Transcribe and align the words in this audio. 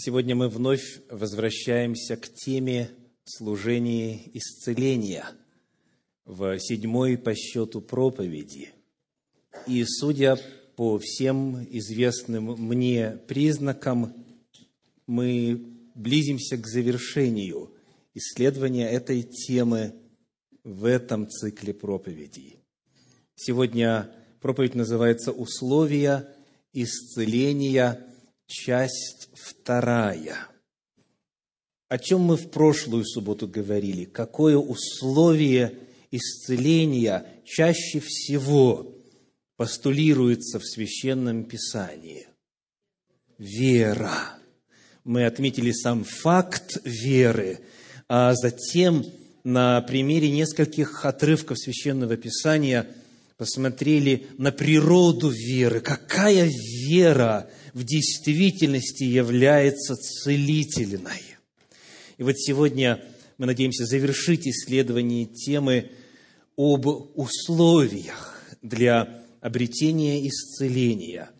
Сегодня 0.00 0.36
мы 0.36 0.48
вновь 0.48 1.00
возвращаемся 1.10 2.16
к 2.16 2.32
теме 2.32 2.90
служения 3.24 4.20
исцеления 4.32 5.26
в 6.24 6.56
седьмой 6.60 7.18
по 7.18 7.34
счету 7.34 7.80
проповеди. 7.80 8.70
И 9.66 9.82
судя 9.84 10.38
по 10.76 11.00
всем 11.00 11.64
известным 11.64 12.44
мне 12.44 13.18
признакам, 13.26 14.14
мы 15.08 15.60
близимся 15.96 16.58
к 16.58 16.68
завершению 16.68 17.74
исследования 18.14 18.88
этой 18.88 19.24
темы 19.24 19.94
в 20.62 20.84
этом 20.84 21.28
цикле 21.28 21.74
проповедей. 21.74 22.60
Сегодня 23.34 24.14
проповедь 24.40 24.76
называется 24.76 25.32
«Условия 25.32 26.36
исцеления», 26.72 28.07
часть 28.48 29.28
вторая. 29.34 30.48
О 31.88 31.98
чем 31.98 32.22
мы 32.22 32.36
в 32.36 32.50
прошлую 32.50 33.04
субботу 33.04 33.46
говорили? 33.46 34.04
Какое 34.04 34.56
условие 34.56 35.78
исцеления 36.10 37.26
чаще 37.44 38.00
всего 38.00 38.94
постулируется 39.56 40.58
в 40.58 40.64
Священном 40.66 41.44
Писании? 41.44 42.26
Вера. 43.38 44.38
Мы 45.04 45.24
отметили 45.24 45.72
сам 45.72 46.04
факт 46.04 46.78
веры, 46.84 47.60
а 48.08 48.34
затем 48.34 49.06
на 49.44 49.80
примере 49.82 50.30
нескольких 50.30 51.04
отрывков 51.04 51.58
Священного 51.58 52.16
Писания 52.16 52.86
посмотрели 53.36 54.26
на 54.36 54.52
природу 54.52 55.30
веры. 55.30 55.80
Какая 55.80 56.50
вера 56.50 57.48
в 57.72 57.84
действительности 57.84 59.04
является 59.04 59.94
целительной? 59.96 61.22
И 62.16 62.22
вот 62.22 62.38
сегодня 62.38 63.02
мы 63.38 63.46
надеемся 63.46 63.86
завершить 63.86 64.46
исследование 64.46 65.26
темы 65.26 65.90
об 66.56 66.86
условиях 66.86 68.42
для 68.62 69.22
обретения 69.40 70.26
исцеления. 70.26 71.30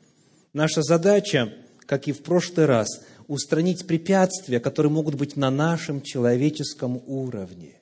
Наша 0.52 0.82
задача, 0.82 1.52
как 1.86 2.06
и 2.06 2.12
в 2.12 2.22
прошлый 2.22 2.66
раз, 2.66 2.88
устранить 3.26 3.86
препятствия, 3.86 4.60
которые 4.60 4.92
могут 4.92 5.16
быть 5.16 5.36
на 5.36 5.50
нашем 5.50 6.00
человеческом 6.02 7.02
уровне. 7.06 7.74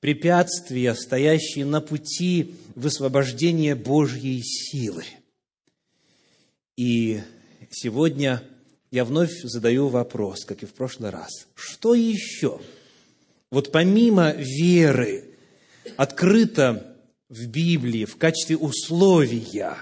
Препятствия, 0.00 0.94
стоящие 0.94 1.64
на 1.64 1.80
пути 1.80 2.54
высвобождения 2.74 3.74
Божьей 3.74 4.42
силы. 4.42 5.04
И 6.76 7.22
сегодня 7.76 8.42
я 8.90 9.04
вновь 9.04 9.42
задаю 9.42 9.88
вопрос, 9.88 10.44
как 10.44 10.62
и 10.62 10.66
в 10.66 10.72
прошлый 10.72 11.10
раз. 11.10 11.46
Что 11.54 11.94
еще? 11.94 12.60
Вот 13.50 13.70
помимо 13.70 14.32
веры, 14.32 15.34
открыто 15.96 16.96
в 17.28 17.46
Библии 17.46 18.06
в 18.06 18.16
качестве 18.16 18.56
условия 18.56 19.76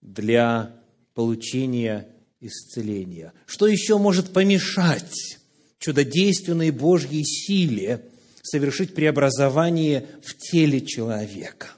для 0.00 0.76
получения 1.14 2.08
исцеления. 2.40 3.32
Что 3.46 3.66
еще 3.66 3.98
может 3.98 4.32
помешать 4.32 5.38
чудодейственной 5.80 6.70
Божьей 6.70 7.24
силе 7.24 8.04
совершить 8.42 8.94
преобразование 8.94 10.06
в 10.22 10.36
теле 10.36 10.80
человека, 10.80 11.68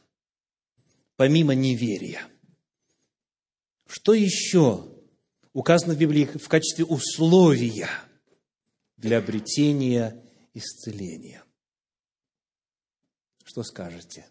помимо 1.16 1.54
неверия? 1.54 2.20
Что 3.86 4.12
еще 4.12 4.84
указано 5.52 5.94
в 5.94 5.98
Библии 5.98 6.24
в 6.24 6.48
качестве 6.48 6.84
условия 6.84 7.88
для 8.96 9.18
обретения 9.18 10.24
исцеления? 10.54 11.44
Что 13.44 13.62
скажете? 13.62 14.26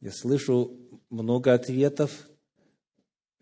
Я 0.00 0.12
слышу 0.12 1.00
много 1.10 1.52
ответов, 1.52 2.26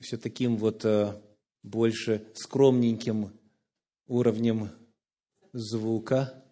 все 0.00 0.16
таким 0.16 0.56
вот 0.56 0.84
э, 0.84 1.20
больше 1.62 2.26
скромненьким 2.34 3.38
уровнем 4.06 4.70
звука. 5.52 6.44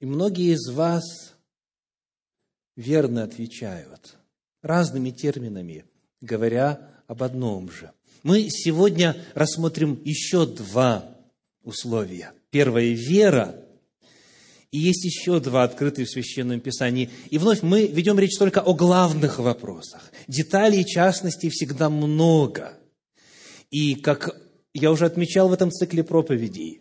И 0.00 0.06
многие 0.06 0.52
из 0.52 0.68
вас 0.70 1.36
верно 2.76 3.22
отвечают 3.22 4.18
разными 4.62 5.10
терминами, 5.10 5.84
говоря 6.24 6.90
об 7.06 7.22
одном 7.22 7.70
же. 7.70 7.92
Мы 8.22 8.48
сегодня 8.50 9.16
рассмотрим 9.34 10.00
еще 10.04 10.46
два 10.46 11.16
условия. 11.62 12.32
Первое– 12.50 12.92
вера, 12.94 13.56
и 14.70 14.78
есть 14.78 15.04
еще 15.04 15.38
два 15.38 15.62
открытые 15.62 16.04
в 16.04 16.10
Священном 16.10 16.58
Писании. 16.58 17.10
И 17.30 17.38
вновь 17.38 17.62
мы 17.62 17.86
ведем 17.86 18.18
речь 18.18 18.36
только 18.36 18.60
о 18.60 18.74
главных 18.74 19.38
вопросах. 19.38 20.10
Деталей 20.26 20.80
и 20.80 20.86
частностей 20.86 21.48
всегда 21.50 21.88
много. 21.90 22.76
И, 23.70 23.94
как 23.94 24.36
я 24.72 24.90
уже 24.90 25.06
отмечал 25.06 25.48
в 25.48 25.52
этом 25.52 25.70
цикле 25.70 26.02
проповедей, 26.02 26.80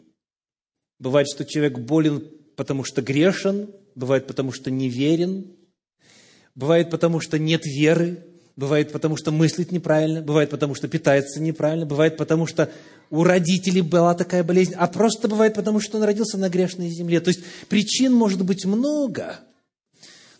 бывает, 0.97 1.27
что 1.27 1.45
человек 1.45 1.77
болен, 1.77 2.27
потому 2.55 2.83
что 2.83 3.03
грешен, 3.03 3.69
бывает, 3.93 4.25
потому 4.25 4.51
что 4.51 4.71
неверен, 4.71 5.55
бывает, 6.55 6.89
потому 6.89 7.19
что 7.19 7.37
нет 7.37 7.63
веры, 7.65 8.25
бывает, 8.55 8.91
потому 8.91 9.17
что 9.17 9.31
мыслит 9.31 9.71
неправильно, 9.71 10.21
бывает, 10.21 10.49
потому 10.49 10.75
что 10.75 10.87
питается 10.87 11.41
неправильно, 11.41 11.85
бывает, 11.85 12.17
потому 12.17 12.45
что 12.47 12.71
у 13.09 13.23
родителей 13.23 13.81
была 13.81 14.13
такая 14.15 14.43
болезнь, 14.43 14.73
а 14.75 14.87
просто 14.87 15.27
бывает 15.27 15.53
потому, 15.53 15.79
что 15.79 15.97
он 15.97 16.03
родился 16.03 16.37
на 16.37 16.49
грешной 16.49 16.89
земле. 16.89 17.19
То 17.19 17.29
есть 17.29 17.41
причин 17.69 18.13
может 18.13 18.43
быть 18.43 18.65
много, 18.65 19.39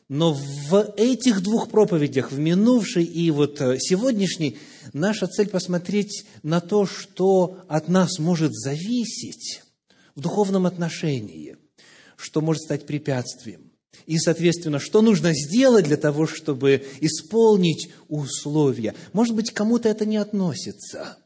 но 0.09 0.33
в 0.33 0.93
этих 0.97 1.41
двух 1.41 1.69
проповедях, 1.69 2.31
в 2.31 2.37
минувшей 2.37 3.03
и 3.03 3.31
вот 3.31 3.59
э, 3.61 3.77
сегодняшней, 3.79 4.59
наша 4.91 5.27
цель 5.27 5.49
посмотреть 5.49 6.25
на 6.43 6.61
то, 6.61 6.85
что 6.85 7.59
от 7.67 7.87
нас 7.87 8.19
может 8.19 8.53
зависеть 8.53 9.63
в 10.15 10.21
духовном 10.21 10.65
отношении, 10.65 11.57
что 12.15 12.41
может 12.41 12.63
стать 12.63 12.85
препятствием. 12.85 13.72
И, 14.05 14.17
соответственно, 14.17 14.79
что 14.79 15.01
нужно 15.01 15.33
сделать 15.33 15.85
для 15.85 15.97
того, 15.97 16.27
чтобы 16.27 16.83
исполнить 16.99 17.91
условия. 18.09 18.95
Может 19.13 19.35
быть, 19.35 19.51
кому-то 19.51 19.89
это 19.89 20.05
не 20.05 20.17
относится– 20.17 21.17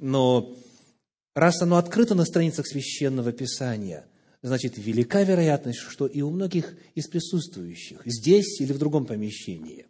но 0.00 0.56
раз 1.34 1.60
оно 1.60 1.76
открыто 1.76 2.14
на 2.14 2.24
страницах 2.24 2.66
Священного 2.66 3.32
Писания, 3.32 4.06
значит, 4.42 4.78
велика 4.78 5.22
вероятность, 5.22 5.78
что 5.78 6.06
и 6.06 6.22
у 6.22 6.30
многих 6.30 6.74
из 6.94 7.06
присутствующих, 7.06 8.00
здесь 8.06 8.60
или 8.60 8.72
в 8.72 8.78
другом 8.78 9.04
помещении, 9.04 9.86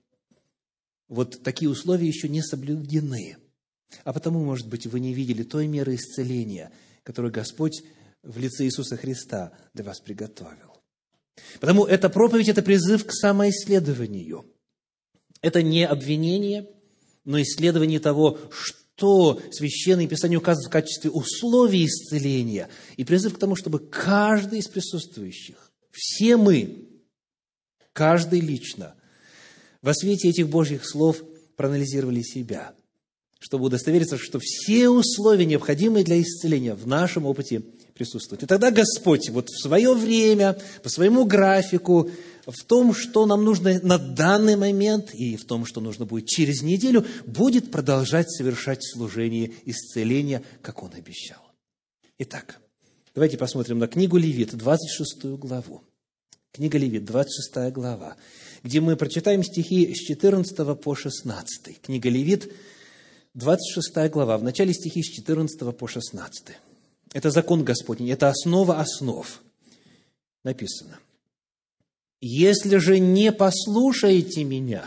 вот 1.09 1.43
такие 1.43 1.71
условия 1.71 2.07
еще 2.07 2.29
не 2.29 2.43
соблюдены. 2.43 3.37
А 4.05 4.13
потому, 4.13 4.45
может 4.45 4.69
быть, 4.69 4.87
вы 4.87 5.01
не 5.01 5.15
видели 5.15 5.43
той 5.43 5.67
меры 5.67 5.95
исцеления, 5.95 6.71
которую 7.03 7.33
Господь 7.33 7.83
в 8.23 8.39
лице 8.39 8.65
Иисуса 8.65 8.97
Христа 8.97 9.53
для 9.75 9.85
вас 9.85 10.01
приготовил. 10.01 10.70
Потому 11.61 11.85
эта 11.85 12.09
проповедь– 12.09 12.49
это 12.51 12.63
призыв 12.63 13.05
к 13.05 13.13
самоисследованию. 13.13 14.47
Это 15.43 15.63
не 15.63 15.87
обвинение, 15.87 16.69
но 17.25 17.41
исследование 17.41 18.01
того, 18.01 18.39
что 18.51 19.41
Священное 19.51 20.07
Писание 20.07 20.39
указывает 20.39 20.69
в 20.69 20.73
качестве 20.73 21.11
условий 21.11 21.87
исцеления, 21.87 22.69
и 22.97 23.05
призыв 23.05 23.35
к 23.35 23.39
тому, 23.39 23.57
чтобы 23.57 23.79
каждый 23.79 24.59
из 24.59 24.69
присутствующих, 24.69 25.73
все 25.91 26.37
мы, 26.37 26.89
каждый 27.93 28.41
лично, 28.41 28.95
во 29.83 29.95
свете 29.95 30.29
этих 30.29 30.49
Божьих 30.49 30.87
слов 30.87 31.23
проанализировали 31.57 32.23
себя, 32.23 32.75
чтобы 33.39 33.67
удостовериться, 33.67 34.19
что 34.19 34.39
все 34.39 34.89
условия, 34.89 35.47
необходимые 35.47 36.05
для 36.05 36.21
исцеления, 36.21 36.75
в 36.75 36.87
нашем 36.87 37.25
опыте 37.27 37.63
присутствуют. 38.01 38.43
И 38.43 38.47
тогда 38.47 38.71
Господь 38.71 39.29
вот 39.29 39.51
в 39.51 39.61
свое 39.61 39.93
время, 39.93 40.59
по 40.83 40.89
своему 40.89 41.27
графику, 41.27 42.11
в 42.47 42.65
том, 42.65 42.95
что 42.95 43.27
нам 43.27 43.45
нужно 43.45 43.79
на 43.83 43.99
данный 43.99 44.57
момент 44.57 45.13
и 45.13 45.37
в 45.37 45.45
том, 45.45 45.67
что 45.67 45.83
нужно 45.83 46.07
будет 46.07 46.27
через 46.27 46.63
неделю, 46.63 47.05
будет 47.27 47.71
продолжать 47.71 48.31
совершать 48.31 48.83
служение 48.83 49.53
исцеления, 49.67 50.43
как 50.63 50.83
Он 50.83 50.91
обещал. 50.95 51.43
Итак, 52.19 52.59
давайте 53.15 53.37
посмотрим 53.37 53.79
на 53.79 53.87
книгу 53.87 54.17
Левит, 54.17 54.55
26 54.55 55.39
главу. 55.39 55.83
Книга 56.53 56.79
Левит, 56.79 57.05
26 57.05 57.71
глава, 57.71 58.17
где 58.63 58.81
мы 58.81 58.97
прочитаем 58.97 59.45
стихи 59.45 59.95
с 59.95 59.99
14 59.99 60.81
по 60.81 60.95
16. 60.95 61.83
Книга 61.83 62.09
Левит, 62.09 62.51
26 63.35 64.11
глава, 64.11 64.39
в 64.39 64.43
начале 64.43 64.73
стихи 64.73 65.03
с 65.03 65.07
14 65.07 65.77
по 65.77 65.87
16. 65.87 66.57
Это 67.13 67.31
закон 67.31 67.65
Господень, 67.65 68.11
это 68.11 68.29
основа 68.29 68.81
основ. 68.81 69.27
Написано– 70.45 70.99
если 72.21 72.77
же 72.77 72.99
не 72.99 73.33
послушаете 73.33 74.45
меня 74.45 74.85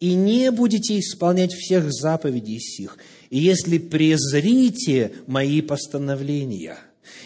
и 0.00 0.14
не 0.14 0.50
будете 0.50 0.98
исполнять 0.98 1.52
всех 1.52 1.92
заповедей 1.92 2.58
сих, 2.58 2.96
и 3.28 3.38
если 3.38 3.78
презрите 3.78 5.12
мои 5.26 5.60
постановления, 5.60 6.78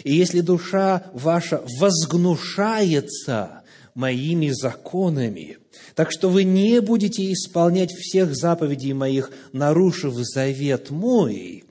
и 0.02 0.14
если 0.14 0.40
душа 0.40 1.04
ваша 1.12 1.62
возгнушается 1.78 3.62
моими 3.94 4.50
законами, 4.50 5.58
так 5.94 6.10
что 6.10 6.28
вы 6.28 6.42
не 6.42 6.80
будете 6.80 7.32
исполнять 7.32 7.92
всех 7.92 8.34
заповедей 8.34 8.92
моих, 8.92 9.30
нарушив 9.52 10.14
завет 10.14 10.90
мой, 10.90 11.64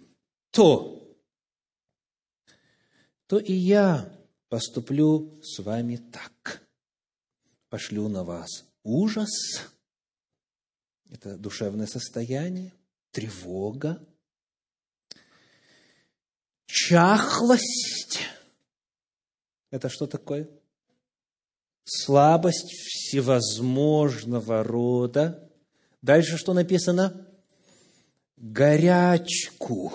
то, 0.51 0.98
то 3.29 3.37
и 3.37 3.53
я 3.53 4.11
поступлю 4.49 5.39
с 5.43 5.59
вами 5.59 5.97
так. 5.97 6.63
Пошлю 7.69 8.07
на 8.07 8.23
вас 8.23 8.65
ужас, 8.81 9.29
это 11.11 11.37
душевное 11.37 11.85
состояние, 11.85 12.73
тревога, 13.11 14.03
чахлость. 16.65 18.21
Это 19.69 19.89
что 19.89 20.07
такое? 20.07 20.49
Слабость 21.83 22.71
всевозможного 22.71 24.63
рода. 24.63 25.51
Дальше 26.01 26.35
что 26.37 26.55
написано? 26.55 27.27
Горячку. 28.37 29.93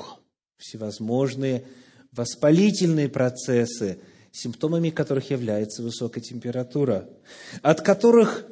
Всевозможные 0.56 1.66
воспалительные 2.14 3.08
процессы, 3.08 3.98
симптомами 4.32 4.90
которых 4.90 5.30
является 5.30 5.82
высокая 5.82 6.22
температура, 6.22 7.08
от 7.62 7.80
которых 7.80 8.46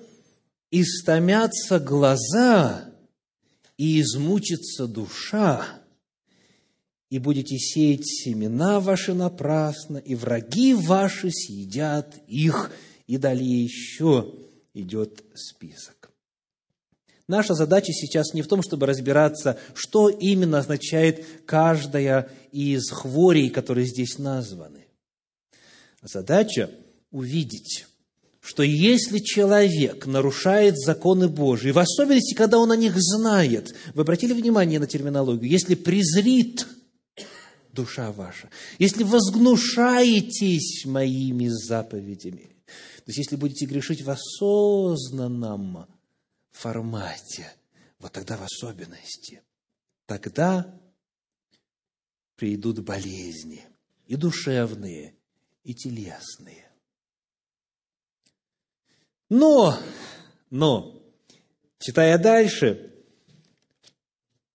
истомятся 0.71 1.79
глаза 1.79 2.91
и 3.77 4.01
измучится 4.01 4.87
душа, 4.87 5.67
и 7.11 7.19
будете 7.19 7.59
сеять 7.59 8.07
семена 8.07 8.81
ваши 8.81 9.13
напрасно, 9.13 9.99
и 9.99 10.15
враги 10.15 10.73
ваши 10.75 11.31
съедят 11.31 12.15
их, 12.27 12.71
и 13.07 13.19
далее 13.19 13.65
еще 13.65 14.35
идет 14.73 15.23
список. 15.35 16.02
Наша 17.29 17.55
задача 17.55 17.93
сейчас 17.93 18.35
не 18.35 18.43
в 18.43 18.49
том, 18.49 18.63
чтобы 18.63 18.87
разбираться, 18.87 19.59
что 19.75 20.09
именно 20.09 20.59
означает 20.59 21.25
каждая 21.47 22.29
из 22.51 22.91
хворей, 22.91 23.49
которые 23.51 23.87
здесь 23.87 24.19
названы. 24.19 24.87
Задача 26.03 26.71
увидеть, 27.13 27.87
что 28.41 28.65
если 28.65 29.19
человек 29.21 30.07
нарушает 30.07 30.77
законы 30.77 31.29
Божьи, 31.29 31.71
в 31.71 31.79
особенности, 31.79 32.35
когда 32.35 32.59
он 32.59 32.73
о 32.73 32.77
них 32.77 32.95
знает, 32.97 33.73
вы 33.95 34.03
обратили 34.03 34.33
внимание 34.33 34.81
на 34.81 34.89
терминологию, 34.89 35.49
если 35.49 35.77
презрит 35.77 36.67
душа 37.73 38.11
ваша, 38.11 38.51
если 38.79 39.05
возгнушаетесь 39.05 40.85
моими 40.87 41.49
заповедями, 41.49 42.51
то 42.67 43.09
есть 43.09 43.19
если 43.19 43.37
будете 43.37 43.67
грешить 43.67 44.03
в 44.03 44.11
осознанном 44.11 45.87
формате, 46.53 47.53
вот 47.99 48.13
тогда 48.13 48.37
в 48.37 48.43
особенности, 48.43 49.43
тогда 50.07 50.79
придут 52.37 52.81
болезни 52.81 53.67
и 54.07 54.17
душевные, 54.17 55.15
и 55.65 55.75
телесные. 55.75 56.69
Но, 59.29 59.79
но, 60.51 61.03
читая 61.79 62.19
дальше, 62.19 62.93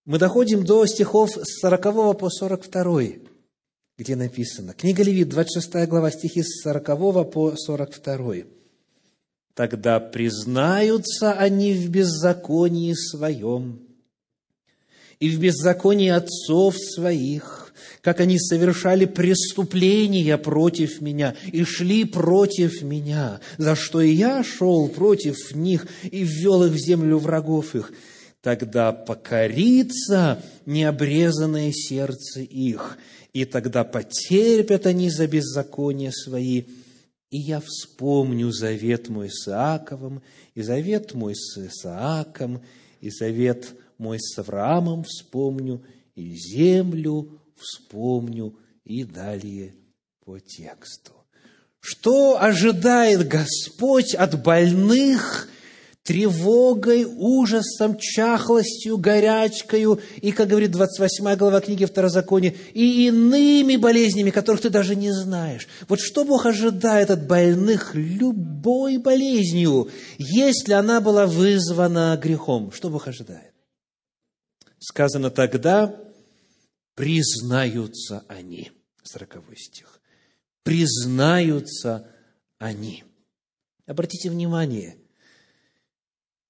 мы 0.05 0.19
доходим 0.19 0.63
до 0.63 0.85
стихов 0.85 1.31
с 1.31 1.59
40 1.61 2.17
по 2.17 2.29
42, 2.29 3.01
где 3.97 4.15
написано, 4.15 4.73
книга 4.73 5.03
Левит, 5.03 5.29
26 5.29 5.89
глава, 5.89 6.11
стихи 6.11 6.43
с 6.43 6.61
40 6.61 7.31
по 7.31 7.55
42. 7.55 8.56
Тогда 9.57 9.99
признаются 9.99 11.33
они 11.33 11.73
в 11.73 11.89
беззаконии 11.89 12.93
своем 12.93 13.79
и 15.19 15.31
в 15.31 15.39
беззаконии 15.39 16.09
отцов 16.09 16.77
своих, 16.77 17.73
как 18.01 18.19
они 18.19 18.37
совершали 18.37 19.05
преступления 19.05 20.37
против 20.37 21.01
меня 21.01 21.33
и 21.51 21.63
шли 21.63 22.05
против 22.05 22.83
меня, 22.83 23.39
за 23.57 23.75
что 23.75 23.99
и 23.99 24.11
я 24.11 24.43
шел 24.43 24.89
против 24.89 25.55
них 25.55 25.87
и 26.03 26.23
ввел 26.23 26.65
их 26.65 26.73
в 26.73 26.77
землю 26.77 27.17
врагов 27.17 27.73
их. 27.73 27.91
Тогда 28.43 28.91
покорится 28.91 30.39
необрезанное 30.67 31.71
сердце 31.71 32.41
их, 32.41 32.99
и 33.33 33.43
тогда 33.43 33.83
потерпят 33.83 34.85
они 34.85 35.09
за 35.09 35.25
беззаконие 35.25 36.11
свои, 36.11 36.65
и 37.29 37.37
я 37.37 37.59
вспомню 37.59 38.51
завет 38.51 39.09
мой 39.09 39.29
с 39.29 39.47
Иаковом, 39.47 40.21
и 40.55 40.61
завет 40.61 41.13
мой 41.13 41.35
с 41.35 41.57
Исааком, 41.57 42.63
и 43.01 43.09
завет 43.09 43.75
мой 43.97 44.19
с 44.19 44.37
Авраамом 44.37 45.03
вспомню, 45.03 45.83
и 46.15 46.35
землю 46.35 47.39
вспомню, 47.55 48.57
и 48.85 49.03
далее 49.03 49.75
по 50.23 50.39
тексту. 50.39 51.11
Что 51.79 52.41
ожидает 52.41 53.27
Господь 53.27 54.15
от 54.15 54.41
больных 54.41 55.49
тревогой, 56.07 57.03
ужасом, 57.03 57.97
чахлостью, 57.99 58.97
горячкою, 58.97 59.99
и, 60.21 60.31
как 60.31 60.47
говорит 60.47 60.71
28 60.71 61.35
глава 61.35 61.59
книги 61.59 61.83
Второзакония, 61.83 62.55
и 62.73 63.07
иными 63.07 63.75
болезнями, 63.75 64.29
которых 64.29 64.61
ты 64.61 64.69
даже 64.69 64.95
не 64.95 65.11
знаешь. 65.11 65.67
Вот 65.89 65.99
что 65.99 66.23
Бог 66.23 66.45
ожидает 66.45 67.11
от 67.11 67.27
больных 67.27 67.93
любой 67.93 68.99
болезнью, 68.99 69.91
если 70.17 70.71
она 70.71 71.01
была 71.01 71.27
вызвана 71.27 72.17
грехом? 72.23 72.71
Что 72.71 72.89
Бог 72.89 73.09
ожидает? 73.09 73.51
Сказано 74.79 75.29
тогда, 75.29 75.93
признаются 76.95 78.23
они. 78.29 78.71
Сороковой 79.03 79.57
стих. 79.57 79.99
Признаются 80.63 82.07
они. 82.59 83.03
Обратите 83.85 84.29
внимание– 84.29 84.95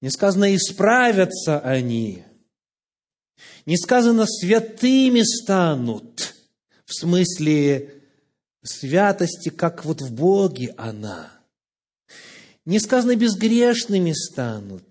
не 0.02 0.10
сказано, 0.10 0.56
исправятся 0.56 1.60
они. 1.60 2.24
Не 3.66 3.78
сказано, 3.78 4.26
святыми 4.26 5.22
станут. 5.22 6.36
В 6.86 6.94
смысле 6.94 8.04
святости, 8.64 9.50
как 9.50 9.86
вот 9.86 10.02
в 10.02 10.14
Боге 10.14 10.74
она. 10.78 11.32
Не 12.66 12.80
сказано, 12.80 13.16
безгрешными 13.16 14.14
станут. 14.14 14.86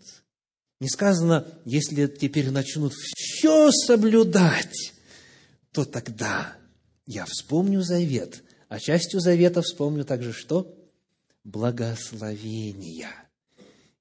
Не 0.80 0.88
сказано, 0.88 1.46
если 1.64 2.06
теперь 2.06 2.50
начнут 2.50 2.92
все 2.92 3.70
соблюдать, 3.70 4.92
то 5.72 5.84
тогда 5.84 6.54
я 7.06 7.24
вспомню 7.26 7.82
завет. 7.82 8.42
А 8.68 8.78
частью 8.80 9.20
завета 9.20 9.62
вспомню 9.62 10.04
также 10.04 10.32
что? 10.32 10.74
Благословения– 11.44 13.14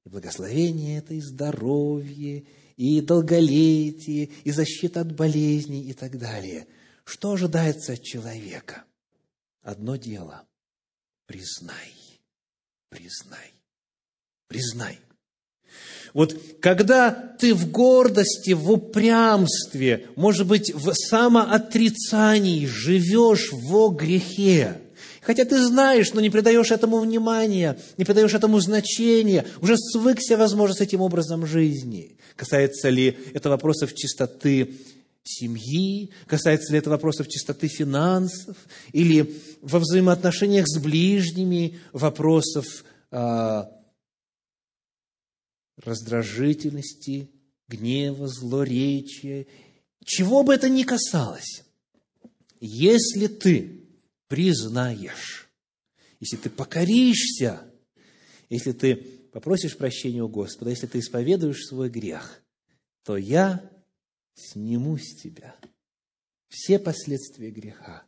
и 0.06 0.10
благословение 0.10 1.00
это 1.00 1.14
и 1.14 1.22
здоровье, 1.22 2.46
и 2.78 3.02
долголетие, 3.02 4.30
и 4.44 4.52
защита 4.52 5.02
от 5.02 5.16
болезней 5.16 5.90
и 5.90 5.94
так 5.94 6.18
далее. 6.18 6.68
Что 7.04 7.34
ожидается 7.34 7.94
от 7.94 8.04
человека? 8.04 8.84
Одно 9.62 9.96
дело– 9.96 10.44
признай, 11.26 11.94
признай, 12.90 13.54
признай. 14.48 15.00
Вот 16.14 16.40
когда 16.62 17.12
ты 17.12 17.54
в 17.54 17.70
гордости, 17.72 18.52
в 18.52 18.72
упрямстве, 18.72 20.08
может 20.16 20.48
быть, 20.48 20.74
в 20.74 20.94
самоотрицании 20.94 22.66
живешь 22.68 23.52
во 23.52 23.90
грехе, 23.90 24.82
Хотя 25.26 25.44
ты 25.44 25.60
знаешь, 25.66 26.14
но 26.14 26.22
не 26.22 26.30
придаешь 26.30 26.70
этому 26.70 27.00
внимания, 27.00 27.80
не 27.98 28.06
придаешь 28.06 28.36
этому 28.36 28.60
значения, 28.60 29.46
уже 29.60 29.76
свыкся, 29.76 30.38
возможно, 30.38 30.76
с 30.76 30.82
этим 30.82 31.02
образом 31.02 31.48
жизни. 31.48 32.18
Касается 32.36 32.90
ли 32.90 33.18
это 33.34 33.50
вопросов 33.50 33.96
чистоты 33.96 34.76
семьи, 35.24 36.12
касается 36.28 36.72
ли 36.72 36.78
это 36.78 36.92
вопросов 36.92 37.28
чистоты 37.28 37.68
финансов, 37.68 38.56
или 38.92 39.36
во 39.62 39.80
взаимоотношениях 39.80 40.68
с 40.68 40.78
ближними 40.78 41.80
вопросов 41.92 42.86
а, 43.10 43.72
раздражительности, 45.84 47.32
гнева, 47.68 48.28
злоречия, 48.28 49.48
чего 50.04 50.44
бы 50.44 50.54
это 50.54 50.70
ни 50.70 50.84
касалось, 50.84 51.64
если 52.60 53.26
ты 53.26 53.85
признаешь, 54.28 55.50
если 56.20 56.38
ты 56.38 56.50
покоришься, 56.50 57.72
если 58.50 58.72
ты 58.72 58.96
попросишь 59.32 59.78
прощения 59.78 60.24
у 60.24 60.30
Господа, 60.30 60.70
если 60.70 60.88
ты 60.88 61.00
исповедуешь 61.00 61.66
свой 61.66 61.90
грех, 61.90 62.42
то 63.04 63.18
я 63.18 63.70
сниму 64.34 64.98
с 64.98 65.22
тебя 65.22 65.56
все 66.56 66.80
последствия 66.80 67.52
греха. 67.52 68.04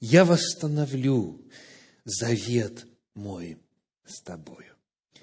Я 0.00 0.24
восстановлю 0.24 1.40
завет 2.04 2.86
мой 3.14 3.58
с 4.04 4.20
тобою. 4.20 4.74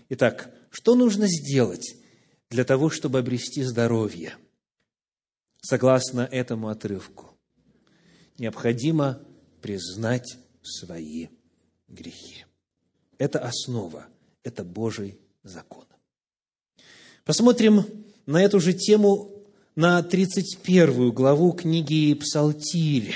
Итак, 0.09 0.53
что 0.71 0.95
нужно 0.95 1.27
сделать 1.27 1.95
для 2.49 2.63
того, 2.63 2.89
чтобы 2.89 3.19
обрести 3.19 3.63
здоровье? 3.63 4.37
Согласно 5.61 6.21
этому 6.21 6.69
отрывку, 6.69 7.37
необходимо 8.37 9.21
признать 9.61 10.37
свои 10.63 11.27
грехи. 11.87 12.45
Это 13.17 13.39
основа, 13.39 14.05
это 14.43 14.63
Божий 14.63 15.19
закон. 15.43 15.85
Посмотрим 17.25 17.85
на 18.25 18.41
эту 18.41 18.59
же 18.59 18.73
тему 18.73 19.31
на 19.75 20.01
31 20.01 21.11
главу 21.11 21.51
книги 21.51 22.13
Псалтирь. 22.13 23.15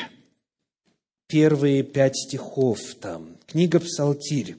Первые 1.28 1.84
пять 1.84 2.16
стихов 2.16 2.80
там. 3.02 3.38
Книга 3.48 3.80
Псалтирь, 3.80 4.58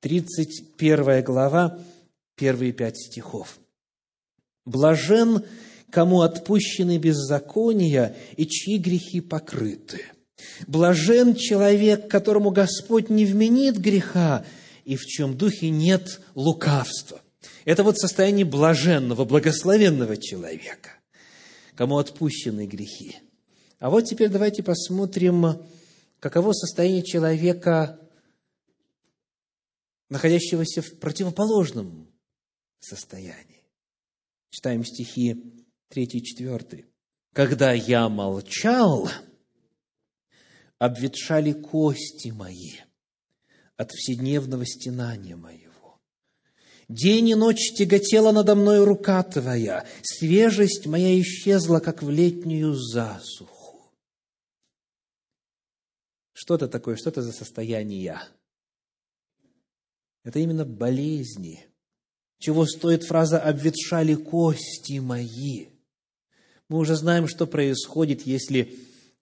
31 0.00 1.22
глава, 1.22 1.78
первые 2.34 2.72
пять 2.72 2.98
стихов. 2.98 3.58
«Блажен, 4.64 5.44
кому 5.90 6.20
отпущены 6.20 6.98
беззакония 6.98 8.16
и 8.36 8.46
чьи 8.46 8.78
грехи 8.78 9.20
покрыты. 9.20 10.02
Блажен 10.66 11.34
человек, 11.34 12.08
которому 12.10 12.50
Господь 12.50 13.10
не 13.10 13.24
вменит 13.26 13.78
греха, 13.78 14.44
и 14.84 14.96
в 14.96 15.04
чем 15.04 15.36
духе 15.36 15.70
нет 15.70 16.20
лукавства. 16.34 17.20
Это 17.64 17.84
вот 17.84 17.98
состояние 17.98 18.44
блаженного, 18.44 19.24
благословенного 19.24 20.16
человека, 20.16 20.90
кому 21.74 21.98
отпущены 21.98 22.66
грехи. 22.66 23.16
А 23.78 23.90
вот 23.90 24.02
теперь 24.02 24.28
давайте 24.28 24.62
посмотрим, 24.62 25.64
каково 26.20 26.52
состояние 26.52 27.02
человека, 27.04 28.00
находящегося 30.08 30.82
в 30.82 30.98
противоположном 30.98 32.08
состоянии. 32.80 33.62
Читаем 34.50 34.84
стихи 34.84 35.64
3 35.90 36.04
и 36.04 36.22
4. 36.22 36.86
«Когда 37.34 37.72
я 37.72 38.08
молчал, 38.08 39.10
обветшали 40.78 41.52
кости 41.52 42.28
мои 42.28 42.72
от 43.76 43.92
вседневного 43.92 44.64
стенания 44.66 45.36
моего. 45.36 46.00
День 46.88 47.28
и 47.28 47.34
ночь 47.34 47.74
тяготела 47.76 48.32
надо 48.32 48.54
мной 48.54 48.82
рука 48.82 49.22
Твоя, 49.22 49.86
свежесть 50.02 50.86
моя 50.86 51.20
исчезла, 51.20 51.80
как 51.80 52.02
в 52.02 52.10
летнюю 52.10 52.74
засуху. 52.74 53.92
Что 56.32 56.54
это 56.54 56.68
такое? 56.68 56.96
Что 56.96 57.10
это 57.10 57.20
за 57.20 57.32
состояние? 57.32 58.20
Это 60.24 60.38
именно 60.38 60.64
болезни. 60.64 61.66
Чего 62.38 62.64
стоит 62.64 63.04
фраза 63.04 63.40
«обветшали 63.40 64.14
кости 64.14 64.98
мои»? 64.98 65.66
Мы 66.68 66.78
уже 66.78 66.96
знаем, 66.96 67.28
что 67.28 67.46
происходит, 67.46 68.22
если 68.22 68.78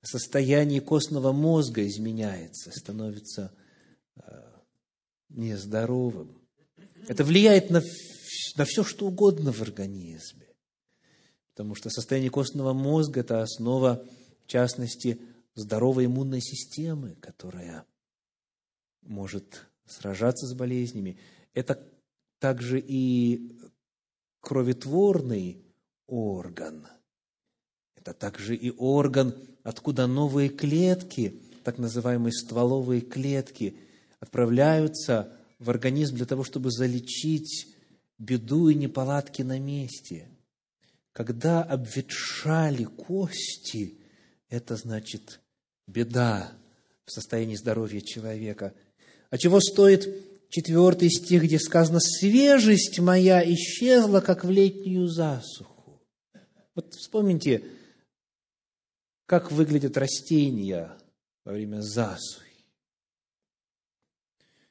состояние 0.07 0.81
костного 0.81 1.33
мозга 1.33 1.87
изменяется, 1.87 2.71
становится 2.71 3.53
нездоровым. 5.29 6.41
Это 7.09 7.25
влияет 7.25 7.71
на, 7.71 7.83
на 8.57 8.65
все, 8.65 8.85
что 8.85 9.07
угодно 9.07 9.53
в 9.53 9.61
организме. 9.63 10.47
Потому 11.53 11.75
что 11.75 11.91
состояние 11.91 12.31
костного 12.31 12.73
мозга– 12.73 13.21
это 13.23 13.43
основа, 13.43 14.05
в 14.45 14.47
частности, 14.47 15.21
здоровой 15.55 16.07
иммунной 16.07 16.41
системы, 16.41 17.17
которая 17.21 17.87
может 19.03 19.67
сражаться 19.87 20.47
с 20.47 20.55
болезнями. 20.55 21.19
Это 21.55 21.83
также 22.39 22.79
и 22.79 23.59
кроветворный 24.41 25.65
орган. 26.07 26.87
Это 28.07 28.15
также 28.15 28.55
и 28.55 28.71
орган, 28.71 29.35
откуда 29.65 30.07
новые 30.07 30.49
клетки, 30.49 31.41
так 31.65 31.79
называемые 31.79 32.33
стволовые 32.33 33.01
клетки, 33.01 33.77
отправляются 34.21 35.33
в 35.59 35.71
организм 35.71 36.15
для 36.15 36.25
того, 36.25 36.45
чтобы 36.45 36.71
залечить 36.71 37.67
беду 38.17 38.69
и 38.69 38.77
неполадки 38.77 39.43
на 39.43 39.59
месте. 39.59 40.29
Когда 41.13 41.65
обветшали 41.65 42.85
кости, 42.85 43.99
это 44.51 44.77
значит 44.77 45.41
беда 45.89 46.53
в 47.07 47.11
состоянии 47.11 47.57
здоровья 47.57 48.03
человека. 48.03 48.73
А 49.31 49.39
чего 49.39 49.59
стоит 49.61 50.09
четвертый 50.49 51.11
стих, 51.11 51.43
где 51.43 51.59
сказано 51.59 51.99
«свежесть 51.99 53.01
моя 53.01 53.43
исчезла, 53.53 54.21
как 54.21 54.45
в 54.45 54.51
летнюю 54.51 55.09
засуху». 55.09 56.01
Вот 56.77 56.95
вспомните, 56.95 57.65
как 59.27 59.51
выглядят 59.51 59.97
растения 59.97 60.97
во 61.45 61.53
время 61.53 61.81
засухи. 61.81 62.65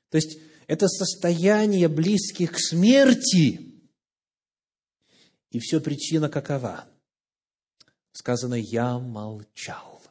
То 0.09 0.17
есть, 0.17 0.39
это 0.67 0.87
состояние 0.87 1.87
близких 1.87 2.53
к 2.53 2.59
смерти. 2.59 3.81
И 5.51 5.59
все 5.59 5.79
причина 5.79 6.29
какова? 6.29 6.87
Сказано, 8.11 8.55
я 8.55 8.97
молчал. 8.97 10.01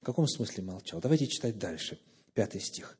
В 0.00 0.04
каком 0.04 0.26
смысле 0.26 0.64
молчал? 0.64 1.00
Давайте 1.00 1.26
читать 1.26 1.58
дальше. 1.58 1.98
Пятый 2.32 2.60
стих. 2.60 2.98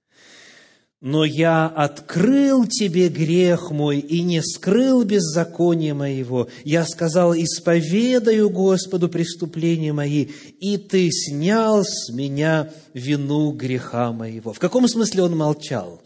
«Но 1.00 1.24
я 1.24 1.66
открыл 1.66 2.66
тебе 2.66 3.08
грех 3.08 3.70
мой 3.70 4.00
и 4.00 4.20
не 4.22 4.42
скрыл 4.42 5.04
беззаконие 5.04 5.94
моего. 5.94 6.48
Я 6.64 6.84
сказал, 6.84 7.34
исповедаю 7.34 8.50
Господу 8.50 9.08
преступления 9.08 9.92
мои, 9.92 10.24
и 10.58 10.76
ты 10.76 11.08
снял 11.12 11.84
с 11.84 12.10
меня 12.10 12.72
вину 12.94 13.52
греха 13.52 14.12
моего». 14.12 14.52
В 14.52 14.58
каком 14.58 14.88
смысле 14.88 15.22
он 15.22 15.36
молчал? 15.36 16.02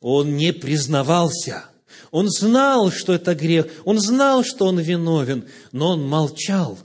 Он 0.00 0.36
не 0.36 0.52
признавался. 0.52 1.64
Он 2.10 2.28
знал, 2.28 2.90
что 2.90 3.12
это 3.12 3.34
грех. 3.34 3.66
Он 3.84 3.98
знал, 3.98 4.44
что 4.44 4.66
он 4.66 4.78
виновен, 4.78 5.46
но 5.72 5.90
он 5.90 6.06
молчал. 6.06 6.78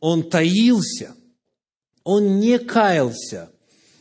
Он 0.00 0.22
таился. 0.22 1.14
Он 2.04 2.40
не 2.40 2.58
каялся, 2.58 3.50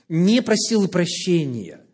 не 0.09 0.41
просил 0.41 0.87
прощения. 0.87 1.85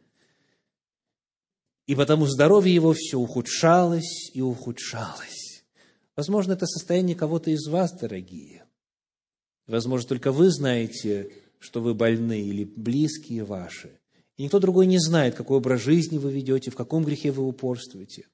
И 1.86 1.94
потому 1.94 2.26
здоровье 2.26 2.74
его 2.74 2.94
все 2.94 3.18
ухудшалось 3.18 4.32
и 4.34 4.42
ухудшалось. 4.42 5.64
Возможно, 6.16 6.54
это 6.54 6.66
состояние 6.66 7.16
кого-то 7.16 7.52
из 7.52 7.68
вас, 7.68 7.92
дорогие. 7.92 8.66
Возможно, 9.68 10.08
только 10.08 10.32
вы 10.32 10.50
знаете, 10.50 11.32
что 11.60 11.82
вы 11.82 11.94
больны, 11.94 12.42
или 12.42 12.64
близкие 12.64 13.44
ваши. 13.44 14.00
И 14.38 14.44
никто 14.44 14.60
другой 14.60 14.88
не 14.88 15.00
знает, 15.00 15.36
какой 15.36 15.58
образ 15.58 15.82
жизни 15.82 16.18
вы 16.18 16.32
ведете, 16.32 16.72
в 16.72 16.76
каком 16.76 17.04
грехе 17.04 17.32
вы 17.32 17.46
упорствуете. 17.46 18.28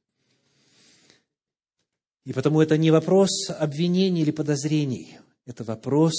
И 2.23 2.33
потому 2.33 2.61
это 2.61 2.77
не 2.77 2.91
вопрос 2.91 3.49
обвинений 3.49 4.21
или 4.21 4.31
подозрений, 4.31 5.17
это 5.45 5.63
вопрос 5.63 6.13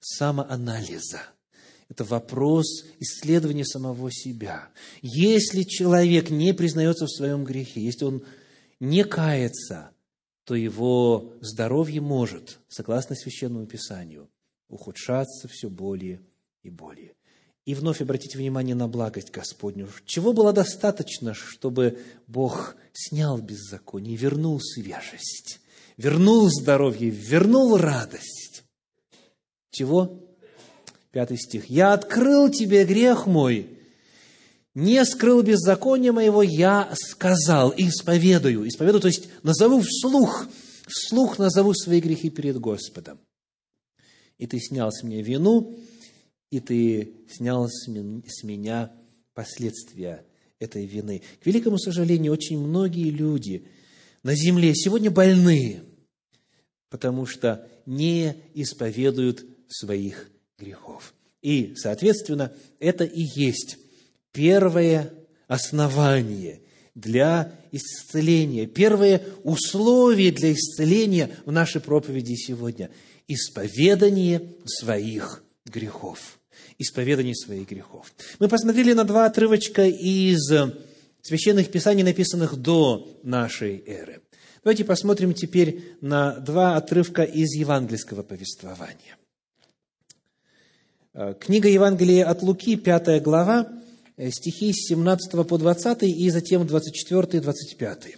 самоанализа. 0.00 1.33
Это 1.88 2.04
вопрос 2.04 2.84
исследования 2.98 3.64
самого 3.64 4.10
себя. 4.10 4.68
Если 5.02 5.62
человек 5.62 6.30
не 6.30 6.54
признается 6.54 7.06
в 7.06 7.10
своем 7.10 7.44
грехе, 7.44 7.80
если 7.80 8.04
он 8.04 8.24
не 8.80 9.04
кается, 9.04 9.90
то 10.44 10.54
его 10.54 11.32
здоровье 11.40 12.00
может, 12.00 12.58
согласно 12.68 13.14
Священному 13.14 13.66
Писанию, 13.66 14.28
ухудшаться 14.68 15.48
все 15.48 15.68
более 15.68 16.20
и 16.62 16.70
более. 16.70 17.14
И 17.64 17.74
вновь 17.74 18.02
обратите 18.02 18.36
внимание 18.36 18.74
на 18.74 18.88
благость 18.88 19.30
Господню. 19.30 19.88
Чего 20.04 20.34
было 20.34 20.52
достаточно, 20.52 21.32
чтобы 21.32 21.98
Бог 22.26 22.76
снял 22.92 23.38
беззаконие, 23.38 24.16
вернул 24.16 24.60
свежесть, 24.60 25.60
вернул 25.96 26.50
здоровье, 26.50 27.08
вернул 27.08 27.78
радость? 27.78 28.64
Чего? 29.70 30.23
Пятый 31.14 31.38
стих. 31.38 31.66
«Я 31.70 31.92
открыл 31.92 32.50
тебе 32.50 32.84
грех 32.84 33.28
мой, 33.28 33.78
не 34.74 35.04
скрыл 35.04 35.42
беззакония 35.42 36.12
моего, 36.12 36.42
я 36.42 36.92
сказал, 37.00 37.72
исповедую». 37.76 38.66
Исповедую, 38.66 39.00
то 39.00 39.06
есть 39.06 39.28
назову 39.44 39.80
вслух, 39.80 40.48
вслух 40.88 41.38
назову 41.38 41.72
свои 41.72 42.00
грехи 42.00 42.30
перед 42.30 42.58
Господом. 42.58 43.20
И 44.38 44.48
ты 44.48 44.58
снял 44.58 44.90
с 44.90 45.04
меня 45.04 45.22
вину, 45.22 45.78
и 46.50 46.58
ты 46.58 47.14
снял 47.30 47.68
с 47.68 48.42
меня 48.42 48.90
последствия 49.34 50.26
этой 50.58 50.84
вины. 50.84 51.22
К 51.40 51.46
великому 51.46 51.78
сожалению, 51.78 52.32
очень 52.32 52.58
многие 52.58 53.10
люди 53.10 53.68
на 54.24 54.34
земле 54.34 54.74
сегодня 54.74 55.12
больны, 55.12 55.84
потому 56.90 57.24
что 57.24 57.68
не 57.86 58.34
исповедуют 58.54 59.46
своих 59.68 60.28
грехов. 60.58 61.14
И, 61.42 61.74
соответственно, 61.76 62.52
это 62.80 63.04
и 63.04 63.22
есть 63.22 63.78
первое 64.32 65.12
основание 65.46 66.60
для 66.94 67.52
исцеления, 67.72 68.66
первое 68.66 69.22
условие 69.42 70.32
для 70.32 70.52
исцеления 70.52 71.30
в 71.44 71.52
нашей 71.52 71.80
проповеди 71.80 72.34
сегодня– 72.34 72.90
исповедание 73.28 74.42
своих 74.64 75.42
грехов. 75.66 76.38
Исповедание 76.78 77.34
своих 77.34 77.68
грехов. 77.68 78.12
Мы 78.38 78.48
посмотрели 78.48 78.92
на 78.92 79.04
два 79.04 79.26
отрывочка 79.26 79.86
из 79.86 80.52
священных 81.22 81.70
писаний, 81.70 82.02
написанных 82.02 82.56
до 82.56 83.18
нашей 83.22 83.82
эры. 83.86 84.20
Давайте 84.62 84.84
посмотрим 84.84 85.34
теперь 85.34 85.96
на 86.00 86.38
два 86.40 86.76
отрывка 86.76 87.22
из 87.22 87.54
евангельского 87.54 88.22
повествования. 88.22 89.16
Книга 91.40 91.68
Евангелия 91.68 92.28
от 92.28 92.42
Луки, 92.42 92.76
пятая 92.76 93.20
глава, 93.20 93.68
Э, 94.16 94.30
стихи 94.30 94.72
с 94.72 94.88
17 94.88 95.46
по 95.46 95.58
20 95.58 96.02
и 96.04 96.30
затем 96.30 96.66
24 96.66 97.38
и 97.38 97.40
25. 97.40 98.16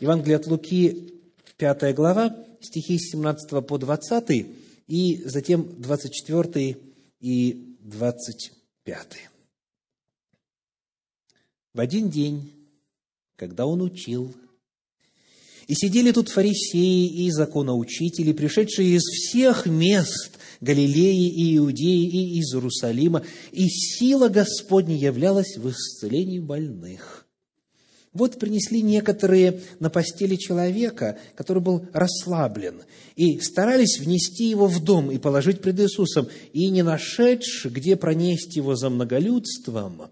Евангелие 0.00 0.36
от 0.36 0.46
Луки, 0.46 1.12
5 1.56 1.94
глава, 1.94 2.36
стихи 2.60 2.98
с 2.98 3.12
17 3.12 3.64
по 3.64 3.78
20 3.78 4.46
и 4.88 5.22
затем 5.24 5.80
24 5.80 6.76
и 7.20 7.76
25. 7.80 9.06
В 11.74 11.80
один 11.80 12.10
день, 12.10 12.52
когда 13.36 13.66
он 13.66 13.82
учил, 13.82 14.34
и 15.68 15.74
сидели 15.74 16.10
тут 16.10 16.28
фарисеи 16.28 17.24
и 17.24 17.30
законоучители, 17.30 18.32
пришедшие 18.32 18.96
из 18.96 19.02
всех 19.02 19.66
мест 19.66 20.35
Галилеи 20.60 21.28
и 21.28 21.56
Иудеи 21.56 22.04
и 22.06 22.38
из 22.38 22.54
Иерусалима, 22.54 23.22
и 23.52 23.68
сила 23.68 24.28
Господня 24.28 24.96
являлась 24.96 25.56
в 25.56 25.68
исцелении 25.70 26.38
больных. 26.38 27.26
Вот 28.16 28.38
принесли 28.38 28.80
некоторые 28.80 29.60
на 29.78 29.90
постели 29.90 30.36
человека, 30.36 31.18
который 31.34 31.62
был 31.62 31.84
расслаблен, 31.92 32.82
и 33.14 33.40
старались 33.40 33.98
внести 33.98 34.48
его 34.48 34.68
в 34.68 34.82
дом 34.82 35.10
и 35.10 35.18
положить 35.18 35.60
пред 35.60 35.80
Иисусом, 35.80 36.26
и 36.54 36.70
не 36.70 36.82
нашедши, 36.82 37.68
где 37.68 37.94
пронести 37.94 38.60
его 38.60 38.74
за 38.74 38.88
многолюдством, 38.88 40.10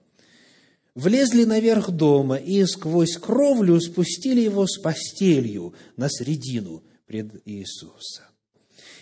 влезли 0.95 1.45
наверх 1.45 1.91
дома 1.91 2.37
и 2.37 2.65
сквозь 2.67 3.17
кровлю 3.17 3.81
спустили 3.81 4.43
его 4.43 4.67
с 4.67 4.79
постелью 4.79 5.73
на 5.97 6.11
средину 6.11 6.83
пред 7.07 7.41
Иисуса. 7.47 8.29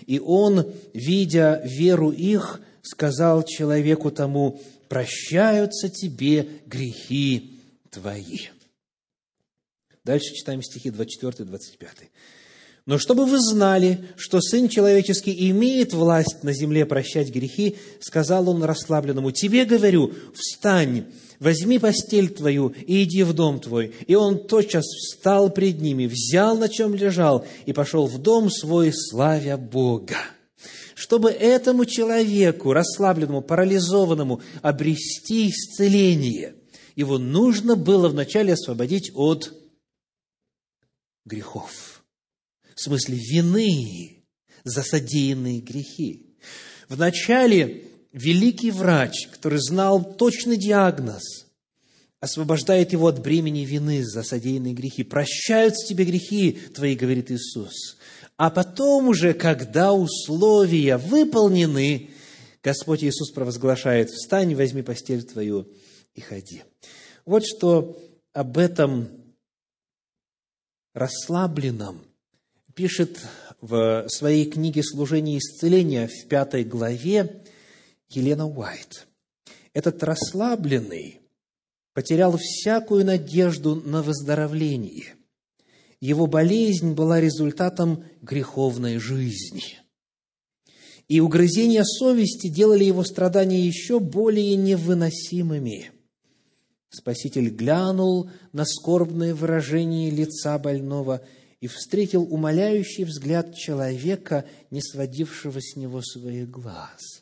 И 0.06 0.18
он, 0.18 0.66
видя 0.94 1.62
веру 1.64 2.10
их, 2.10 2.60
сказал 2.82 3.44
человеку 3.44 4.10
тому, 4.10 4.60
прощаются 4.88 5.88
тебе 5.88 6.48
грехи 6.66 7.60
твои. 7.90 8.40
Дальше 10.04 10.34
читаем 10.34 10.62
стихи 10.62 10.90
24 10.90 11.48
25. 11.48 11.90
Но 12.84 12.98
чтобы 12.98 13.26
вы 13.26 13.38
знали, 13.38 14.04
что 14.16 14.40
Сын 14.40 14.68
Человеческий 14.68 15.50
имеет 15.50 15.92
власть 15.92 16.42
на 16.42 16.52
земле 16.52 16.84
прощать 16.84 17.30
грехи, 17.30 17.76
сказал 18.00 18.48
он 18.48 18.64
расслабленному, 18.64 19.30
тебе 19.30 19.64
говорю, 19.64 20.12
встань, 20.34 21.04
возьми 21.42 21.78
постель 21.80 22.30
твою 22.30 22.68
и 22.68 23.02
иди 23.02 23.24
в 23.24 23.32
дом 23.32 23.58
твой. 23.58 23.92
И 24.06 24.14
он 24.14 24.46
тотчас 24.46 24.84
встал 24.84 25.50
пред 25.50 25.80
ними, 25.80 26.06
взял, 26.06 26.56
на 26.56 26.68
чем 26.68 26.94
лежал, 26.94 27.44
и 27.66 27.72
пошел 27.72 28.06
в 28.06 28.18
дом 28.18 28.48
свой, 28.48 28.92
славя 28.92 29.56
Бога. 29.56 30.18
Чтобы 30.94 31.30
этому 31.30 31.84
человеку, 31.84 32.72
расслабленному, 32.72 33.42
парализованному, 33.42 34.40
обрести 34.62 35.50
исцеление, 35.50 36.54
его 36.94 37.18
нужно 37.18 37.74
было 37.74 38.08
вначале 38.08 38.52
освободить 38.52 39.10
от 39.14 39.52
грехов. 41.24 42.04
В 42.76 42.80
смысле 42.80 43.16
вины 43.16 44.24
за 44.62 44.82
содеянные 44.82 45.60
грехи. 45.60 46.36
Вначале 46.88 47.82
великий 48.12 48.70
врач, 48.70 49.28
который 49.28 49.58
знал 49.58 50.04
точный 50.04 50.56
диагноз, 50.56 51.46
освобождает 52.20 52.92
его 52.92 53.08
от 53.08 53.20
бремени 53.20 53.64
вины 53.64 54.04
за 54.04 54.22
содеянные 54.22 54.74
грехи. 54.74 55.02
«Прощаются 55.02 55.86
тебе 55.86 56.04
грехи 56.04 56.52
твои», 56.74 56.94
говорит 56.94 57.30
Иисус. 57.30 57.96
А 58.36 58.50
потом 58.50 59.08
уже, 59.08 59.34
когда 59.34 59.92
условия 59.92 60.98
выполнены, 60.98 62.10
Господь 62.62 63.02
Иисус 63.02 63.30
провозглашает, 63.32 64.10
«Встань, 64.10 64.54
возьми 64.54 64.82
постель 64.82 65.24
твою 65.24 65.68
и 66.14 66.20
ходи». 66.20 66.62
Вот 67.24 67.44
что 67.44 68.00
об 68.32 68.56
этом 68.58 69.08
расслабленном 70.94 72.04
пишет 72.74 73.18
в 73.60 74.06
своей 74.08 74.50
книге 74.50 74.82
«Служение 74.82 75.38
исцеления» 75.38 76.08
в 76.08 76.28
пятой 76.28 76.64
главе 76.64 77.44
Елена 78.14 78.46
Уайт. 78.46 79.06
Этот 79.74 80.02
расслабленный 80.02 81.20
потерял 81.94 82.36
всякую 82.36 83.04
надежду 83.04 83.76
на 83.76 84.02
выздоровление. 84.02 85.14
Его 86.00 86.26
болезнь 86.26 86.94
была 86.94 87.20
результатом 87.20 88.04
греховной 88.22 88.98
жизни. 88.98 89.78
И 91.08 91.20
угрызения 91.20 91.84
совести 91.84 92.48
делали 92.48 92.84
его 92.84 93.04
страдания 93.04 93.60
еще 93.60 94.00
более 94.00 94.56
невыносимыми. 94.56 95.90
Спаситель 96.90 97.48
глянул 97.48 98.30
на 98.52 98.64
скорбное 98.64 99.34
выражение 99.34 100.10
лица 100.10 100.58
больного 100.58 101.22
и 101.60 101.66
встретил 101.66 102.22
умоляющий 102.22 103.04
взгляд 103.04 103.54
человека, 103.54 104.44
не 104.70 104.82
сводившего 104.82 105.60
с 105.60 105.76
него 105.76 106.02
своих 106.02 106.50
глаз 106.50 107.21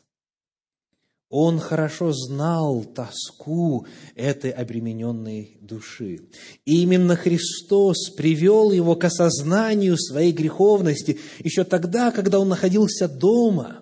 он 1.31 1.59
хорошо 1.59 2.11
знал 2.11 2.83
тоску 2.83 3.87
этой 4.15 4.51
обремененной 4.51 5.57
души. 5.61 6.19
И 6.65 6.83
именно 6.83 7.15
Христос 7.15 8.09
привел 8.09 8.71
его 8.71 8.97
к 8.97 9.05
осознанию 9.05 9.97
своей 9.97 10.33
греховности 10.33 11.19
еще 11.39 11.63
тогда, 11.63 12.11
когда 12.11 12.37
он 12.37 12.49
находился 12.49 13.07
дома. 13.07 13.79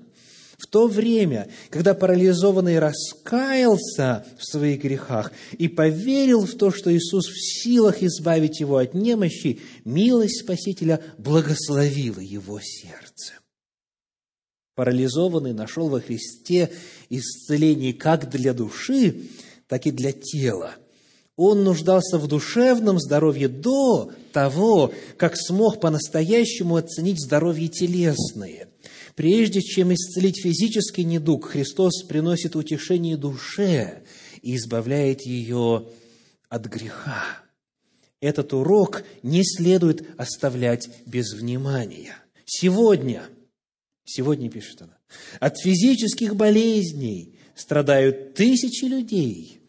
В 0.59 0.67
то 0.67 0.87
время, 0.87 1.47
когда 1.71 1.95
парализованный 1.95 2.77
раскаялся 2.77 4.25
в 4.37 4.45
своих 4.45 4.83
грехах 4.83 5.31
и 5.57 5.67
поверил 5.67 6.45
в 6.45 6.53
то, 6.53 6.69
что 6.69 6.95
Иисус 6.95 7.25
в 7.25 7.63
силах 7.63 8.03
избавить 8.03 8.59
его 8.59 8.77
от 8.77 8.93
немощи, 8.93 9.59
милость 9.85 10.43
Спасителя 10.43 11.01
благословила 11.17 12.19
его 12.19 12.59
сердце 12.61 13.38
парализованный 14.79 15.51
нашел 15.51 15.89
во 15.89 15.99
Христе 15.99 16.71
исцеление 17.09 17.93
как 17.93 18.29
для 18.29 18.53
души, 18.53 19.23
так 19.67 19.85
и 19.85 19.91
для 19.91 20.13
тела. 20.13 20.71
Он 21.35 21.65
нуждался 21.65 22.17
в 22.17 22.27
душевном 22.27 22.97
здоровье 22.97 23.49
до 23.49 24.09
того, 24.31 24.93
как 25.17 25.35
смог 25.35 25.81
по-настоящему 25.81 26.77
оценить 26.77 27.21
здоровье 27.21 27.67
телесное. 27.67 28.69
Прежде 29.15 29.61
чем 29.61 29.93
исцелить 29.93 30.41
физический 30.41 31.03
недуг, 31.03 31.49
Христос 31.49 32.03
приносит 32.03 32.55
утешение 32.55 33.17
душе 33.17 34.03
и 34.41 34.55
избавляет 34.55 35.23
ее 35.23 35.87
от 36.47 36.65
греха. 36.67 37.39
Этот 38.21 38.53
урок 38.53 39.03
не 39.23 39.43
следует 39.43 40.07
оставлять 40.17 40.89
без 41.05 41.33
внимания. 41.33 42.15
Сегодня– 42.45 43.23
Сегодня, 44.11 44.49
пишет 44.49 44.81
она, 44.81 44.97
от 45.39 45.59
физических 45.59 46.35
болезней 46.35 47.35
страдают 47.53 48.33
тысячи 48.33 48.85
людей, 48.85 49.59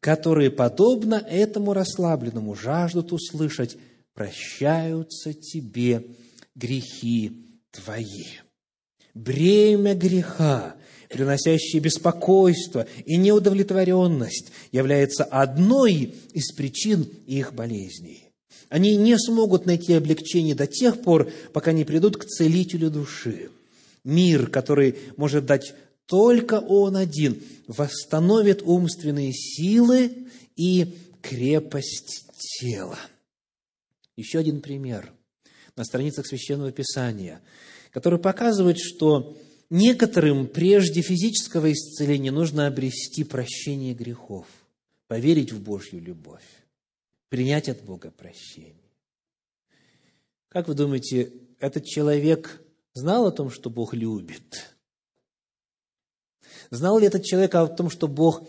которые, 0.00 0.50
подобно 0.50 1.16
этому 1.16 1.74
расслабленному, 1.74 2.54
жаждут 2.54 3.12
услышать 3.12 3.76
«прощаются 4.14 5.34
тебе 5.34 6.06
грехи 6.54 7.58
твои». 7.72 8.24
Бремя 9.12 9.94
греха, 9.94 10.76
приносящее 11.10 11.82
беспокойство 11.82 12.86
и 13.04 13.18
неудовлетворенность, 13.18 14.50
является 14.72 15.24
одной 15.24 16.14
из 16.32 16.52
причин 16.52 17.06
их 17.26 17.52
болезней. 17.52 18.30
Они 18.70 18.96
не 18.96 19.18
смогут 19.18 19.66
найти 19.66 19.92
облегчение 19.92 20.54
до 20.54 20.66
тех 20.66 21.02
пор, 21.02 21.30
пока 21.52 21.72
не 21.72 21.84
придут 21.84 22.16
к 22.16 22.24
целителю 22.24 22.90
души– 22.90 23.50
мир, 24.04 24.48
который 24.48 24.98
может 25.16 25.46
дать 25.46 25.74
только 26.06 26.60
Он 26.60 26.96
один, 26.96 27.42
восстановит 27.66 28.62
умственные 28.62 29.32
силы 29.32 30.28
и 30.54 30.94
крепость 31.22 32.26
тела. 32.60 32.98
Еще 34.16 34.38
один 34.38 34.60
пример 34.60 35.12
на 35.76 35.84
страницах 35.84 36.26
Священного 36.26 36.70
Писания, 36.70 37.40
который 37.90 38.18
показывает, 38.18 38.78
что 38.78 39.36
некоторым 39.70 40.46
прежде 40.46 41.00
физического 41.00 41.72
исцеления 41.72 42.30
нужно 42.30 42.66
обрести 42.66 43.24
прощение 43.24 43.94
грехов, 43.94 44.46
поверить 45.08 45.52
в 45.52 45.60
Божью 45.62 46.00
любовь, 46.00 46.44
принять 47.28 47.68
от 47.68 47.82
Бога 47.82 48.10
прощение. 48.10 48.74
Как 50.48 50.68
вы 50.68 50.74
думаете, 50.74 51.32
этот 51.58 51.84
человек 51.84 52.60
знал 52.94 53.26
о 53.26 53.32
том, 53.32 53.50
что 53.50 53.70
Бог 53.70 53.92
любит? 53.92 54.74
Знал 56.70 56.98
ли 56.98 57.06
этот 57.06 57.24
человек 57.24 57.54
о 57.54 57.66
том, 57.66 57.90
что 57.90 58.08
Бог 58.08 58.42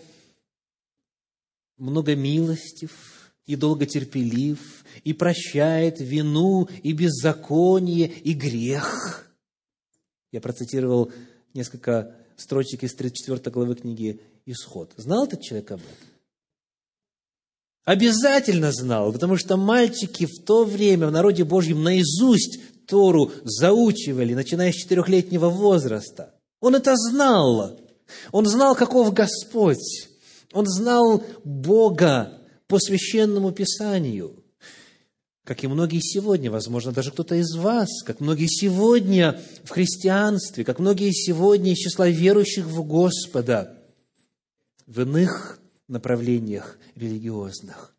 много 1.77 2.15
милостив 2.15 3.33
и 3.45 3.55
долготерпелив, 3.55 4.85
и 5.03 5.13
прощает 5.13 5.99
вину, 5.99 6.67
и 6.83 6.93
беззаконие, 6.93 8.07
и 8.07 8.33
грех? 8.33 9.29
Я 10.31 10.41
процитировал 10.41 11.11
несколько 11.53 12.15
строчек 12.37 12.83
из 12.83 12.95
34 12.95 13.51
главы 13.51 13.75
книги 13.75 14.21
«Исход». 14.45 14.93
Знал 14.97 15.25
этот 15.25 15.41
человек 15.41 15.71
об 15.71 15.79
этом? 15.81 16.09
Обязательно 17.83 18.71
знал, 18.71 19.13
потому 19.13 19.37
что 19.37 19.57
мальчики 19.57 20.25
в 20.25 20.43
то 20.43 20.65
время 20.65 21.07
в 21.07 21.11
народе 21.11 21.43
Божьем 21.43 21.83
наизусть 21.83 22.59
Тору 22.87 23.31
заучивали, 23.43 24.33
начиная 24.33 24.71
с 24.71 24.75
четырехлетнего 24.75 25.49
возраста. 25.49 26.33
Он 26.59 26.75
это 26.75 26.95
знал. 26.95 27.79
Он 28.31 28.45
знал, 28.45 28.75
каков 28.75 29.13
Господь. 29.13 30.09
Он 30.53 30.65
знал 30.65 31.23
Бога 31.43 32.41
по 32.67 32.79
священному 32.79 33.51
Писанию. 33.51 34.43
Как 35.43 35.63
и 35.63 35.67
многие 35.67 35.99
сегодня, 36.01 36.49
возможно, 36.49 36.91
даже 36.91 37.11
кто-то 37.11 37.35
из 37.35 37.55
вас, 37.55 38.01
как 38.03 38.19
многие 38.19 38.47
сегодня 38.47 39.39
в 39.63 39.69
христианстве, 39.69 40.63
как 40.63 40.79
многие 40.79 41.11
сегодня 41.11 41.73
из 41.73 41.77
числа 41.77 42.07
верующих 42.09 42.65
в 42.65 42.83
Господа, 42.83 43.77
в 44.87 45.01
иных 45.01 45.59
направлениях 45.87 46.79
религиозных. 46.95 47.94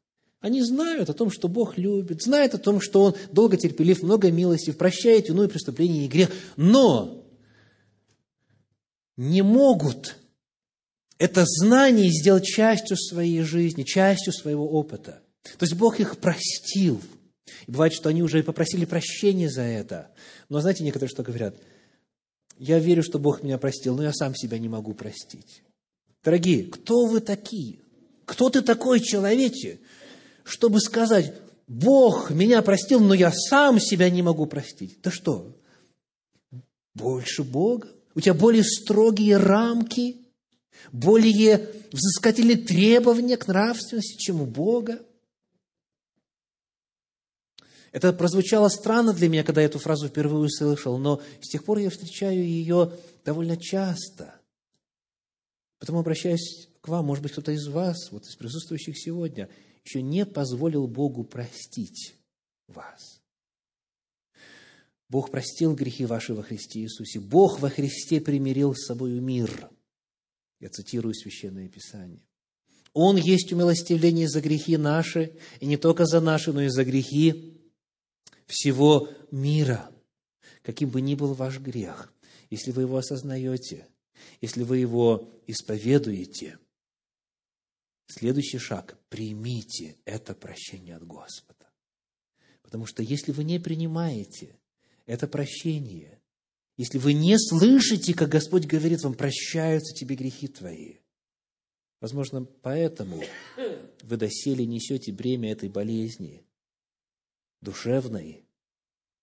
Они 0.46 0.62
знают 0.62 1.10
о 1.10 1.12
том, 1.12 1.28
что 1.28 1.48
Бог 1.48 1.76
любит, 1.76 2.22
знают 2.22 2.54
о 2.54 2.58
том, 2.58 2.80
что 2.80 3.02
Он 3.02 3.16
долго 3.32 3.56
терпелив, 3.56 4.04
много 4.04 4.30
милости, 4.30 4.70
прощает 4.70 5.28
вину 5.28 5.42
и 5.42 5.48
преступление 5.48 6.04
и 6.04 6.08
грех, 6.08 6.30
но 6.56 7.26
не 9.16 9.42
могут 9.42 10.18
это 11.18 11.42
знание 11.44 12.10
сделать 12.12 12.44
частью 12.44 12.96
своей 12.96 13.42
жизни, 13.42 13.82
частью 13.82 14.32
своего 14.32 14.70
опыта. 14.70 15.20
То 15.42 15.64
есть 15.64 15.74
Бог 15.74 15.98
их 15.98 16.18
простил. 16.18 17.00
И 17.66 17.72
бывает, 17.72 17.92
что 17.92 18.08
они 18.08 18.22
уже 18.22 18.44
попросили 18.44 18.84
прощения 18.84 19.50
за 19.50 19.62
это. 19.62 20.12
Но 20.48 20.60
знаете, 20.60 20.84
некоторые 20.84 21.10
что 21.10 21.24
говорят? 21.24 21.56
Я 22.56 22.78
верю, 22.78 23.02
что 23.02 23.18
Бог 23.18 23.42
меня 23.42 23.58
простил, 23.58 23.96
но 23.96 24.04
я 24.04 24.12
сам 24.12 24.36
себя 24.36 24.60
не 24.60 24.68
могу 24.68 24.94
простить. 24.94 25.64
Дорогие, 26.22 26.66
кто 26.66 27.06
вы 27.06 27.20
такие? 27.20 27.80
Кто 28.26 28.48
ты 28.48 28.62
такой, 28.62 29.00
человече, 29.00 29.80
чтобы 30.46 30.80
сказать, 30.80 31.34
Бог 31.66 32.30
меня 32.30 32.62
простил, 32.62 33.00
но 33.00 33.14
я 33.14 33.32
сам 33.32 33.80
себя 33.80 34.08
не 34.08 34.22
могу 34.22 34.46
простить? 34.46 35.00
Да 35.02 35.10
что? 35.10 35.56
Больше 36.94 37.42
Бога? 37.42 37.88
У 38.14 38.20
тебя 38.20 38.32
более 38.32 38.62
строгие 38.62 39.38
рамки, 39.38 40.18
более 40.92 41.68
взыскательные 41.90 42.56
требования 42.56 43.36
к 43.36 43.48
нравственности, 43.48 44.16
чем 44.16 44.40
у 44.40 44.46
Бога? 44.46 45.00
Это 47.90 48.12
прозвучало 48.12 48.68
странно 48.68 49.12
для 49.12 49.28
меня, 49.28 49.42
когда 49.42 49.62
я 49.62 49.66
эту 49.66 49.80
фразу 49.80 50.06
впервые 50.06 50.44
услышал, 50.44 50.96
но 50.96 51.20
с 51.40 51.48
тех 51.48 51.64
пор 51.64 51.78
я 51.78 51.90
встречаю 51.90 52.46
ее 52.46 52.92
довольно 53.24 53.56
часто. 53.56 54.34
Потому 55.80 55.98
обращаюсь 56.00 56.68
к 56.80 56.88
вам, 56.88 57.06
может 57.06 57.22
быть, 57.22 57.32
кто-то 57.32 57.50
из 57.50 57.66
вас, 57.66 58.12
вот 58.12 58.22
из 58.26 58.36
присутствующих 58.36 58.96
сегодня, 58.96 59.48
еще 59.86 60.02
не 60.02 60.26
позволил 60.26 60.86
Богу 60.86 61.24
простить 61.24 62.16
вас. 62.66 63.22
Бог 65.08 65.30
простил 65.30 65.74
грехи 65.74 66.04
ваши 66.04 66.34
во 66.34 66.42
Христе 66.42 66.80
Иисусе. 66.80 67.20
Бог 67.20 67.60
во 67.60 67.70
Христе 67.70 68.20
примирил 68.20 68.74
с 68.74 68.86
собой 68.86 69.12
мир. 69.20 69.70
Я 70.58 70.68
цитирую 70.68 71.14
Священное 71.14 71.68
Писание. 71.68 72.20
Он 72.92 73.16
есть 73.16 73.52
умилостивление 73.52 74.28
за 74.28 74.40
грехи 74.40 74.76
наши, 74.76 75.38
и 75.60 75.66
не 75.66 75.76
только 75.76 76.06
за 76.06 76.20
наши, 76.20 76.52
но 76.52 76.62
и 76.62 76.68
за 76.68 76.84
грехи 76.84 77.60
всего 78.46 79.10
мира. 79.30 79.90
Каким 80.62 80.90
бы 80.90 81.00
ни 81.00 81.14
был 81.14 81.34
ваш 81.34 81.60
грех, 81.60 82.12
если 82.50 82.72
вы 82.72 82.82
его 82.82 82.96
осознаете, 82.96 83.86
если 84.40 84.64
вы 84.64 84.78
его 84.78 85.30
исповедуете, 85.46 86.58
следующий 88.12 88.58
шаг– 88.58 88.98
примите 89.08 89.96
это 90.04 90.34
прощение 90.34 90.96
от 90.96 91.06
Господа. 91.06 91.66
Потому 92.62 92.86
что 92.86 93.02
если 93.02 93.32
вы 93.32 93.44
не 93.44 93.58
принимаете 93.58 94.58
это 95.06 95.28
прощение, 95.28 96.20
если 96.76 96.98
вы 96.98 97.14
не 97.14 97.38
слышите, 97.38 98.14
как 98.14 98.28
Господь 98.28 98.66
говорит 98.66 99.02
вам, 99.02 99.14
прощаются 99.14 99.94
тебе 99.94 100.16
грехи 100.16 100.48
твои, 100.48 100.96
возможно, 102.00 102.44
поэтому 102.44 103.22
вы 104.02 104.16
доселе 104.16 104.66
несете 104.66 105.12
бремя 105.12 105.52
этой 105.52 105.68
болезни, 105.68 106.44
душевной 107.60 108.44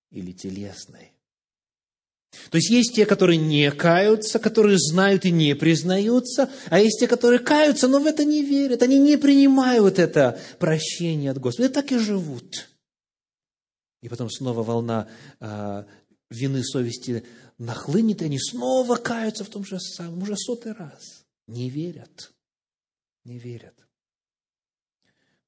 или 0.09 0.31
телесной. 0.31 1.12
То 2.49 2.57
есть 2.57 2.69
есть 2.69 2.95
те, 2.95 3.05
которые 3.05 3.37
не 3.37 3.71
каются, 3.71 4.39
которые 4.39 4.77
знают 4.77 5.25
и 5.25 5.31
не 5.31 5.55
признаются, 5.55 6.49
а 6.69 6.79
есть 6.79 6.99
те, 6.99 7.07
которые 7.07 7.39
каются, 7.39 7.87
но 7.87 7.99
в 7.99 8.05
это 8.05 8.25
не 8.25 8.43
верят, 8.43 8.81
они 8.81 8.99
не 8.99 9.17
принимают 9.17 9.99
это 9.99 10.39
прощение 10.59 11.31
от 11.31 11.39
Господа, 11.39 11.69
и 11.69 11.71
так 11.71 11.91
и 11.91 11.97
живут. 11.97 12.69
И 14.01 14.09
потом 14.09 14.29
снова 14.29 14.63
волна 14.63 15.07
а, 15.39 15.85
вины, 16.29 16.63
совести 16.63 17.25
нахлынет, 17.57 18.21
и 18.21 18.25
они 18.25 18.39
снова 18.39 18.95
каются 18.95 19.43
в 19.43 19.49
том 19.49 19.63
же 19.63 19.79
самом, 19.79 20.23
уже 20.23 20.35
сотый 20.37 20.73
раз. 20.73 21.25
Не 21.47 21.69
верят, 21.69 22.33
не 23.23 23.37
верят. 23.37 23.75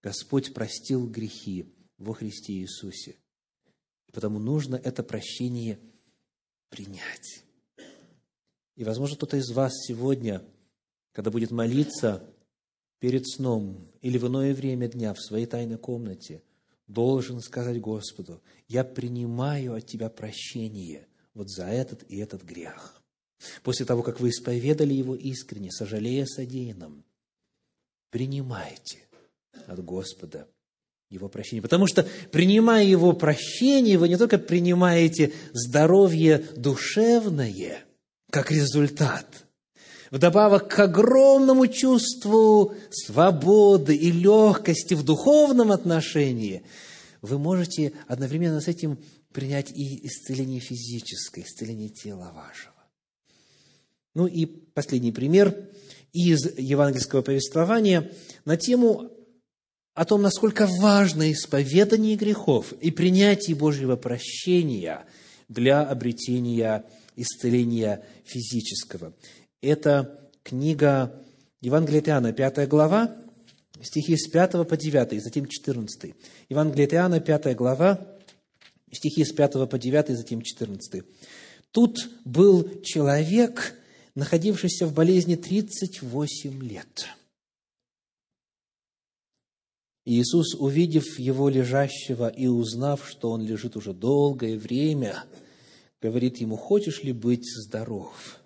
Господь 0.01 0.53
простил 0.53 1.07
грехи 1.07 1.73
во 1.97 2.13
Христе 2.13 2.53
Иисусе. 2.53 3.15
Потому 4.13 4.39
нужно 4.39 4.75
это 4.75 5.03
прощение 5.03 5.79
принять. 6.75 7.45
И, 8.75 8.83
возможно, 8.83 9.15
кто-то 9.15 9.37
из 9.37 9.49
вас 9.51 9.71
сегодня, 9.87 10.43
когда 11.13 11.31
будет 11.31 11.51
молиться 11.51 12.21
перед 12.99 13.25
сном 13.25 13.89
или 14.01 14.17
в 14.17 14.27
иное 14.27 14.53
время 14.53 14.89
дня 14.89 15.13
в 15.13 15.21
своей 15.21 15.45
тайной 15.45 15.77
комнате, 15.77 16.43
должен 16.87 17.39
сказать 17.39 17.79
Господу, 17.79 18.41
я 18.67 18.83
принимаю 18.83 19.75
от 19.75 19.85
Тебя 19.85 20.09
прощение 20.09 21.07
вот 21.33 21.49
за 21.49 21.65
этот 21.67 22.03
и 22.09 22.17
этот 22.17 22.43
грех. 22.43 23.01
После 23.63 23.85
того, 23.85 24.03
как 24.03 24.19
вы 24.19 24.29
исповедали 24.29 24.93
его 24.93 25.15
искренне, 25.15 25.71
сожалея 25.71 26.25
содеянным, 26.25 27.05
принимайте 28.09 28.99
от 29.67 29.83
Господа 29.83 30.49
его 31.09 31.29
прощение. 31.29 31.61
Потому 31.61 31.87
что, 31.87 32.07
принимая 32.31 32.83
Его 32.83 33.13
прощение, 33.13 33.97
вы 33.97 34.09
не 34.09 34.17
только 34.17 34.37
принимаете 34.37 35.33
здоровье 35.53 36.43
душевное, 36.55 37.83
как 38.31 38.51
результат, 38.51 39.45
вдобавок 40.11 40.69
к 40.69 40.79
огромному 40.79 41.67
чувству 41.67 42.73
свободы 42.91 43.95
и 43.95 44.11
легкости 44.11 44.93
в 44.93 45.03
духовном 45.03 45.71
отношении, 45.71 46.63
вы 47.21 47.39
можете 47.39 47.93
одновременно 48.07 48.61
с 48.61 48.67
этим 48.67 48.99
принять 49.31 49.71
и 49.71 50.05
исцеление 50.07 50.59
физическое, 50.59 51.41
исцеление 51.41 51.89
тела 51.89 52.31
вашего. 52.33 52.73
Ну 54.13 54.27
и 54.27 54.45
последний 54.45 55.11
пример 55.11 55.69
из 56.13 56.57
евангельского 56.57 57.21
повествования 57.21 58.11
на 58.45 58.55
тему 58.55 59.11
о 59.95 60.03
том, 60.03 60.21
насколько 60.21 60.67
важно 60.67 61.31
исповедание 61.31 62.17
грехов 62.17 62.73
и 62.73 62.91
принятие 62.91 63.55
Божьего 63.55 63.95
прощения 63.95 65.05
для 65.47 65.81
обретения 65.81 66.83
исцеления 67.15 68.03
физического. 68.25 69.13
Это 69.61 70.29
книга 70.43 71.23
Евангелия 71.61 72.01
от 72.01 72.09
Иоанна, 72.09 72.33
5 72.33 72.67
глава, 72.67 73.15
стихи 73.81 74.17
с 74.17 74.27
5 74.27 74.67
по 74.67 74.75
9, 74.75 75.13
и 75.13 75.19
затем 75.19 75.47
14. 75.47 76.13
Евангелие 76.49 76.87
от 76.87 76.93
Иоанна, 76.93 77.19
5 77.21 77.55
глава, 77.55 78.05
стихи 78.91 79.23
с 79.23 79.31
5 79.31 79.69
по 79.69 79.79
9, 79.79 80.09
и 80.09 80.13
затем 80.13 80.41
14. 80.41 81.03
Тут 81.71 82.09
был 82.25 82.81
человек, 82.81 83.75
находившийся 84.13 84.87
в 84.87 84.93
болезни 84.93 85.35
38 85.35 86.61
лет– 86.61 87.07
Иисус, 90.05 90.53
увидев 90.53 91.17
его 91.17 91.49
лежащего 91.49 92.27
и 92.27 92.45
узнав, 92.45 93.07
что 93.09 93.31
он 93.31 93.43
лежит 93.43 93.75
уже 93.75 93.91
долгое 93.91 94.55
время, 94.55 95.23
говорит 95.99 96.37
ему, 96.37 96.57
«Хочешь 96.57 97.03
ли 97.03 97.11
быть 97.11 97.45
здоров?» 97.51 98.39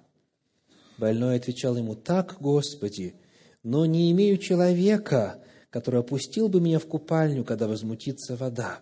Больной 0.97 1.35
отвечал 1.35 1.75
ему, 1.75 1.95
«Так, 1.95 2.37
Господи, 2.39 3.15
но 3.61 3.85
не 3.85 4.09
имею 4.11 4.37
человека, 4.37 5.43
который 5.69 5.99
опустил 5.99 6.47
бы 6.47 6.61
меня 6.61 6.79
в 6.79 6.85
купальню, 6.85 7.43
когда 7.43 7.67
возмутится 7.67 8.37
вода. 8.37 8.79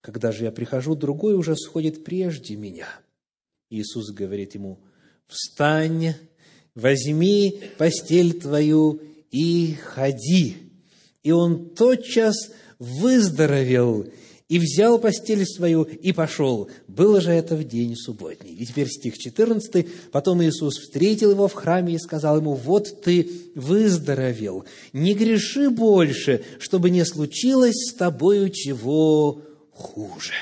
Когда 0.00 0.32
же 0.32 0.44
я 0.44 0.50
прихожу, 0.50 0.96
другой 0.96 1.34
уже 1.34 1.56
сходит 1.56 2.02
прежде 2.02 2.56
меня». 2.56 2.88
Иисус 3.70 4.10
говорит 4.10 4.56
ему, 4.56 4.80
«Встань, 5.28 6.14
возьми 6.74 7.60
постель 7.76 8.40
твою 8.40 9.00
и 9.30 9.74
ходи». 9.74 10.67
И 11.28 11.30
он 11.30 11.68
тотчас 11.68 12.34
выздоровел 12.78 14.06
и 14.48 14.58
взял 14.58 14.98
постель 14.98 15.44
свою 15.44 15.82
и 15.82 16.12
пошел. 16.12 16.70
Было 16.86 17.20
же 17.20 17.32
это 17.32 17.54
в 17.54 17.64
день 17.64 17.94
субботний. 17.96 18.54
И 18.54 18.64
теперь 18.64 18.88
стих 18.88 19.18
14. 19.18 20.10
Потом 20.10 20.42
Иисус 20.42 20.78
встретил 20.78 21.32
его 21.32 21.46
в 21.46 21.52
храме 21.52 21.92
и 21.92 21.98
сказал 21.98 22.38
ему, 22.38 22.54
вот 22.54 23.02
ты 23.02 23.30
выздоровел, 23.54 24.64
не 24.94 25.12
греши 25.12 25.68
больше, 25.68 26.42
чтобы 26.60 26.88
не 26.88 27.04
случилось 27.04 27.76
с 27.76 27.92
тобою 27.92 28.48
чего 28.48 29.42
хуже. 29.70 30.32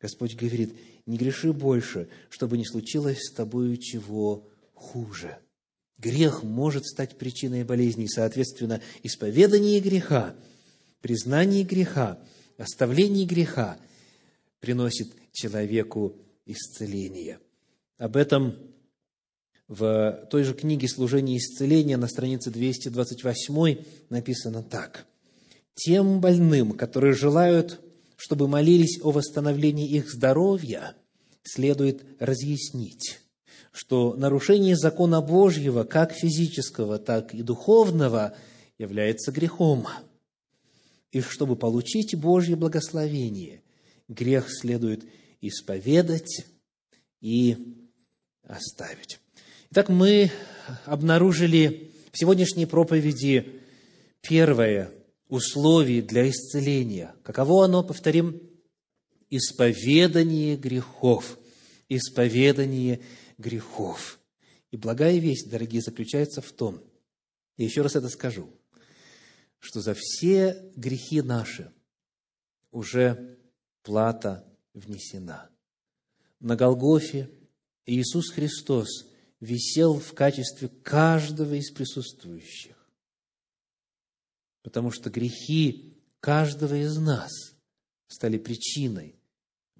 Господь 0.00 0.36
говорит, 0.36 0.76
не 1.06 1.16
греши 1.16 1.52
больше, 1.52 2.08
чтобы 2.28 2.58
не 2.58 2.66
случилось 2.66 3.18
с 3.22 3.32
тобою 3.32 3.76
чего 3.78 4.46
хуже. 4.74 5.38
Грех 6.00 6.42
может 6.42 6.86
стать 6.86 7.18
причиной 7.18 7.62
болезни, 7.62 8.06
соответственно, 8.06 8.80
исповедание 9.02 9.80
греха, 9.80 10.34
признание 11.02 11.62
греха, 11.62 12.18
оставление 12.56 13.26
греха 13.26 13.76
приносит 14.60 15.08
человеку 15.32 16.16
исцеление. 16.46 17.38
Об 17.98 18.16
этом 18.16 18.56
в 19.68 20.26
той 20.30 20.44
же 20.44 20.54
книге 20.54 20.88
«Служение 20.88 21.36
и 21.36 21.38
исцеления» 21.38 21.98
на 21.98 22.08
странице 22.08 22.50
228 22.50 23.84
написано 24.08 24.62
так. 24.62 25.06
«Тем 25.74 26.20
больным, 26.20 26.72
которые 26.72 27.12
желают, 27.12 27.78
чтобы 28.16 28.48
молились 28.48 29.00
о 29.02 29.10
восстановлении 29.10 29.88
их 29.88 30.10
здоровья, 30.10 30.96
следует 31.42 32.04
разъяснить, 32.18 33.20
что 33.80 34.12
нарушение 34.14 34.76
закона 34.76 35.22
Божьего, 35.22 35.84
как 35.84 36.12
физического, 36.12 36.98
так 36.98 37.32
и 37.32 37.40
духовного, 37.42 38.36
является 38.76 39.32
грехом. 39.32 39.86
И 41.12 41.22
чтобы 41.22 41.56
получить 41.56 42.14
Божье 42.14 42.56
благословение, 42.56 43.62
грех 44.06 44.50
следует 44.50 45.06
исповедать 45.40 46.44
и 47.22 47.56
оставить. 48.42 49.18
Итак, 49.70 49.88
мы 49.88 50.30
обнаружили 50.84 51.90
в 52.12 52.18
сегодняшней 52.18 52.66
проповеди 52.66 53.62
первое 54.20 54.92
условие 55.26 56.02
для 56.02 56.28
исцеления. 56.28 57.14
Каково 57.22 57.64
оно, 57.64 57.82
повторим, 57.82 58.42
исповедание 59.30 60.56
грехов. 60.56 61.38
Исповедание 61.88 63.00
грехов. 63.40 64.20
И 64.70 64.76
благая 64.76 65.18
весть, 65.18 65.50
дорогие, 65.50 65.82
заключается 65.82 66.40
в 66.40 66.52
том, 66.52 66.82
я 67.56 67.64
еще 67.64 67.82
раз 67.82 67.96
это 67.96 68.08
скажу, 68.08 68.48
что 69.58 69.80
за 69.80 69.94
все 69.96 70.70
грехи 70.76 71.22
наши 71.22 71.72
уже 72.70 73.38
плата 73.82 74.46
внесена. 74.72 75.50
На 76.38 76.56
Голгофе 76.56 77.30
Иисус 77.84 78.30
Христос 78.30 78.88
висел 79.40 79.98
в 79.98 80.14
качестве 80.14 80.68
каждого 80.68 81.54
из 81.54 81.70
присутствующих. 81.72 82.76
Потому 84.62 84.90
что 84.90 85.10
грехи 85.10 85.96
каждого 86.20 86.74
из 86.74 86.96
нас 86.96 87.30
стали 88.06 88.38
причиной, 88.38 89.16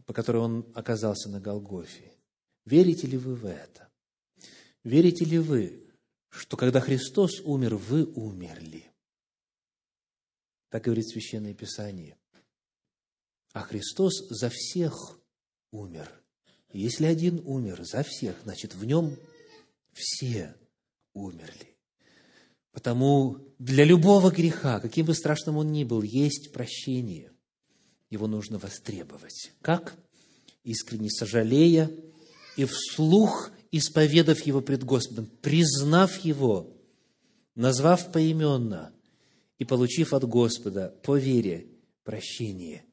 по 0.07 0.13
которой 0.13 0.39
он 0.39 0.67
оказался 0.75 1.29
на 1.29 1.41
Голгофе. 1.41 2.10
Верите 2.65 3.07
ли 3.07 3.17
вы 3.17 3.35
в 3.35 3.47
это? 3.47 3.89
Верите 4.85 5.25
ли 5.25 5.39
вы, 5.39 5.87
что 6.31 6.57
когда 6.57 6.81
Христос 6.81 7.41
умер, 7.41 7.77
вы 7.77 8.05
умерли? 8.05 8.85
Так 10.69 10.85
говорит 10.85 11.09
Священное 11.09 11.55
Писание. 11.55 12.17
А 13.53 13.63
Христос 13.63 14.29
за 14.29 14.49
всех 14.49 15.21
умер. 15.73 16.09
И 16.73 16.81
если 16.81 17.07
один 17.07 17.43
умер 17.45 17.85
за 17.85 18.05
всех, 18.05 18.37
значит, 18.45 18.75
в 18.75 18.85
нем 18.85 19.17
все 19.93 20.55
умерли. 21.13 21.77
Потому 22.71 23.39
для 23.59 23.85
любого 23.85 24.31
греха, 24.31 24.79
каким 24.79 25.07
бы 25.07 25.15
страшным 25.15 25.57
он 25.57 25.73
ни 25.73 25.83
был, 25.83 26.03
есть 26.03 26.53
прощение. 26.53 27.33
Его 28.09 28.29
нужно 28.29 28.59
востребовать. 28.59 29.53
Как? 29.61 29.97
Искренне 30.63 31.11
сожалея 31.11 31.91
и 32.61 32.65
вслух 32.65 33.51
исповедав 33.73 34.41
его 34.47 34.61
пред 34.61 34.85
Господом, 34.85 35.27
признав 35.41 36.25
его, 36.25 36.77
назвав 37.55 38.13
поименно 38.13 38.93
и 39.59 39.65
получив 39.65 40.13
от 40.13 40.25
Господа 40.25 40.95
по 41.03 41.17
вере 41.17 41.67
прощение. 42.05 42.85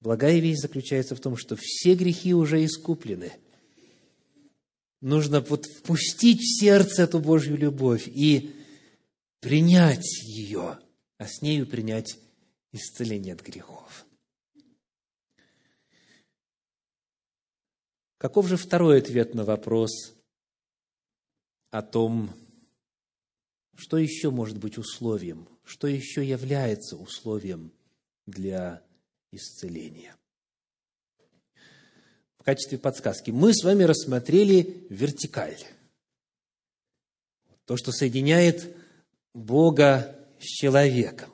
Благая 0.00 0.38
весть 0.38 0.62
заключается 0.62 1.16
в 1.16 1.20
том, 1.20 1.36
что 1.36 1.56
все 1.58 1.94
грехи 1.94 2.34
уже 2.34 2.64
искуплены– 2.64 3.32
нужно 5.04 5.42
вот 5.42 5.66
впустить 5.66 6.40
в 6.40 6.60
сердце 6.60 7.02
эту 7.02 7.20
Божью 7.20 7.58
любовь 7.58 8.08
и 8.08 8.54
принять 9.40 10.22
ее, 10.22 10.78
а 11.18 11.26
с 11.26 11.42
нею 11.42 11.66
принять 11.66 12.18
исцеление 12.72 13.34
от 13.34 13.42
грехов. 13.42 14.06
Каков 18.18 18.48
же 18.48 18.56
второй 18.56 18.98
ответ 18.98 19.34
на 19.34 19.44
вопрос 19.44 20.14
о 21.70 21.82
том, 21.82 22.30
что 23.76 23.98
еще 23.98 24.30
может 24.30 24.58
быть 24.58 24.78
условием, 24.78 25.48
что 25.64 25.86
еще 25.86 26.26
является 26.26 26.96
условием 26.96 27.72
для 28.26 28.82
исцеления? 29.32 30.16
в 32.44 32.46
качестве 32.46 32.76
подсказки. 32.76 33.30
Мы 33.30 33.54
с 33.54 33.64
вами 33.64 33.84
рассмотрели 33.84 34.86
вертикаль. 34.90 35.56
То, 37.64 37.78
что 37.78 37.90
соединяет 37.90 38.76
Бога 39.32 40.14
с 40.38 40.44
человеком. 40.44 41.30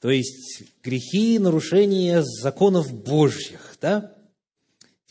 То 0.00 0.08
есть 0.08 0.62
грехи, 0.82 1.38
нарушения 1.38 2.22
законов 2.22 2.94
Божьих. 2.94 3.76
Да? 3.78 4.16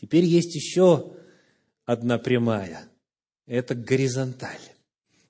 Теперь 0.00 0.24
есть 0.24 0.54
еще 0.54 1.12
одна 1.84 2.18
прямая. 2.18 2.88
Это 3.46 3.74
горизонталь. 3.74 4.60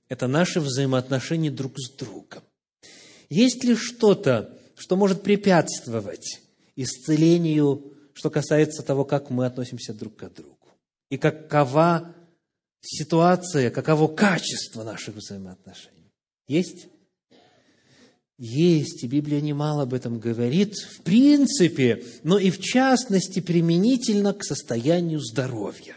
Это 0.09 0.27
наши 0.27 0.61
взаимоотношения 0.61 1.51
друг 1.51 1.79
с 1.79 1.91
другом. 1.91 2.43
Есть 3.29 3.65
ли 3.65 3.75
что-то, 3.75 4.59
что 4.77 4.97
может 4.97 5.23
препятствовать 5.23 6.41
исцелению 6.77 7.99
что 8.19 8.31
касается 8.31 8.83
того, 8.83 9.05
как 9.05 9.31
мы 9.31 9.47
относимся 9.47 9.95
друг 9.95 10.17
к 10.17 10.29
другу. 10.31 10.69
И 11.09 11.17
какова 11.19 12.17
ситуация, 12.81 13.71
каково 13.71 14.09
качество 14.09 14.83
наших 14.83 15.15
взаимоотношений. 15.15 16.13
Есть? 16.49 16.89
Есть, 18.39 19.03
и 19.03 19.09
Библия 19.09 19.41
немало 19.41 19.83
об 19.83 19.95
этом 19.95 20.21
говорит, 20.21 20.77
в 20.77 21.03
принципе, 21.03 22.05
но 22.23 22.39
и 22.39 22.51
в 22.51 22.61
частности 22.61 23.41
применительно 23.41 24.33
к 24.33 24.45
состоянию 24.45 25.19
здоровья. 25.19 25.97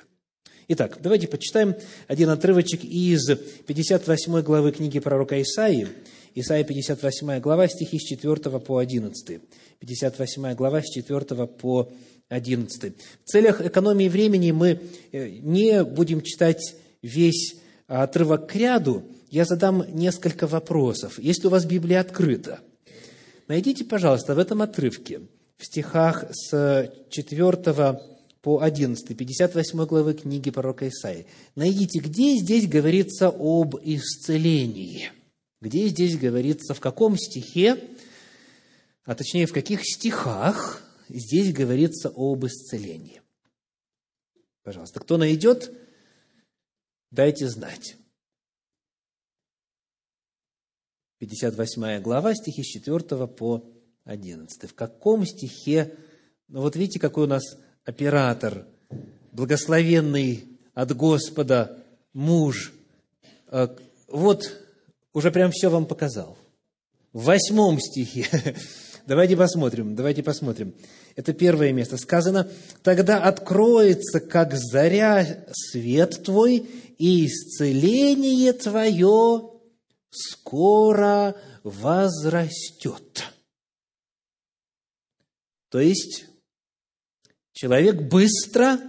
Итак, 0.67 0.97
давайте 1.03 1.27
почитаем 1.27 1.75
один 2.07 2.29
отрывочек 2.29 2.83
из 2.83 3.29
58 3.67 4.41
главы 4.41 4.71
книги 4.71 4.99
пророка 4.99 5.39
Исаии. 5.39 5.87
Исаия 6.33 6.63
58 6.63 7.39
глава, 7.41 7.67
стихи 7.67 7.99
с 7.99 8.03
4 8.03 8.35
по 8.59 8.77
11. 8.79 9.41
58 9.79 10.55
глава, 10.55 10.81
с 10.81 10.89
4 10.89 11.47
по 11.47 11.91
11. 12.29 12.93
В 13.23 13.29
целях 13.29 13.61
экономии 13.61 14.07
времени 14.07 14.51
мы 14.51 14.81
э, 15.11 15.29
не 15.41 15.83
будем 15.83 16.21
читать 16.21 16.75
весь 17.03 17.55
отрывок 17.99 18.47
к 18.49 18.55
ряду. 18.55 19.03
Я 19.29 19.45
задам 19.45 19.83
несколько 19.93 20.47
вопросов. 20.47 21.19
Если 21.19 21.47
у 21.47 21.49
вас 21.49 21.65
Библия 21.65 21.99
открыта, 21.99 22.61
найдите, 23.47 23.83
пожалуйста, 23.83 24.33
в 24.33 24.39
этом 24.39 24.61
отрывке, 24.61 25.21
в 25.57 25.65
стихах 25.65 26.25
с 26.31 26.91
4 27.09 27.99
по 28.41 28.61
11, 28.61 29.17
58 29.17 29.85
главы 29.85 30.13
книги 30.13 30.49
пророка 30.49 30.87
Исаии. 30.87 31.27
Найдите, 31.55 31.99
где 31.99 32.35
здесь 32.37 32.67
говорится 32.67 33.27
об 33.27 33.75
исцелении. 33.83 35.11
Где 35.59 35.87
здесь 35.89 36.17
говорится, 36.17 36.73
в 36.73 36.79
каком 36.79 37.17
стихе, 37.17 37.77
а 39.05 39.15
точнее, 39.15 39.45
в 39.45 39.53
каких 39.53 39.81
стихах 39.83 40.81
здесь 41.07 41.53
говорится 41.53 42.11
об 42.15 42.45
исцелении. 42.45 43.21
Пожалуйста, 44.63 44.99
кто 44.99 45.17
найдет, 45.17 45.71
дайте 47.11 47.47
знать. 47.47 47.97
58 51.19 52.01
глава, 52.01 52.33
стихи 52.33 52.63
с 52.63 52.67
4 52.67 53.27
по 53.27 53.63
11. 54.05 54.69
В 54.69 54.73
каком 54.73 55.25
стихе, 55.25 55.95
ну 56.47 56.61
вот 56.61 56.75
видите, 56.75 56.99
какой 56.99 57.25
у 57.25 57.27
нас 57.27 57.43
оператор, 57.85 58.65
благословенный 59.31 60.45
от 60.73 60.95
Господа 60.95 61.77
муж, 62.13 62.73
э, 63.47 63.67
вот 64.07 64.51
уже 65.13 65.31
прям 65.31 65.51
все 65.51 65.69
вам 65.69 65.85
показал. 65.85 66.37
В 67.13 67.25
восьмом 67.25 67.79
стихе, 67.79 68.25
давайте 69.05 69.37
посмотрим, 69.37 69.95
давайте 69.95 70.23
посмотрим. 70.23 70.73
Это 71.15 71.33
первое 71.33 71.73
место. 71.73 71.97
Сказано, 71.97 72.49
тогда 72.83 73.21
откроется, 73.21 74.21
как 74.21 74.55
заря, 74.55 75.45
свет 75.53 76.23
твой, 76.23 76.69
и 77.01 77.25
исцеление 77.25 78.53
твое 78.53 79.49
скоро 80.11 81.35
возрастет. 81.63 83.25
То 85.69 85.79
есть, 85.79 86.25
человек 87.53 88.03
быстро 88.03 88.79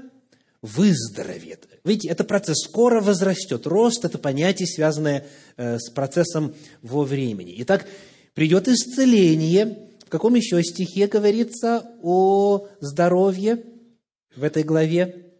выздоровеет. 0.60 1.66
Видите, 1.84 2.10
это 2.10 2.24
процесс 2.24 2.58
скоро 2.58 3.00
возрастет. 3.00 3.66
Рост– 3.66 4.04
это 4.04 4.18
понятие, 4.18 4.66
связанное 4.66 5.26
э, 5.56 5.78
с 5.78 5.88
процессом 5.90 6.54
во 6.82 7.04
времени. 7.04 7.54
Итак, 7.62 7.88
придет 8.34 8.68
исцеление. 8.68 9.88
В 10.04 10.10
каком 10.10 10.34
еще 10.34 10.62
стихе 10.62 11.06
говорится 11.06 11.90
о 12.02 12.68
здоровье 12.80 13.64
в 14.36 14.44
этой 14.44 14.64
главе? 14.64 15.31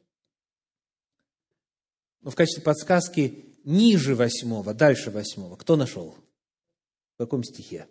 Ну, 2.23 2.31
в 2.31 2.35
качестве 2.35 2.63
подсказки 2.63 3.45
ниже 3.65 4.15
восьмого, 4.15 4.75
дальше 4.75 5.11
восьмого. 5.11 5.57
Кто 5.57 5.77
нашел? 5.77 6.15
В 7.15 7.19
каком 7.19 7.43
стихе? 7.45 7.87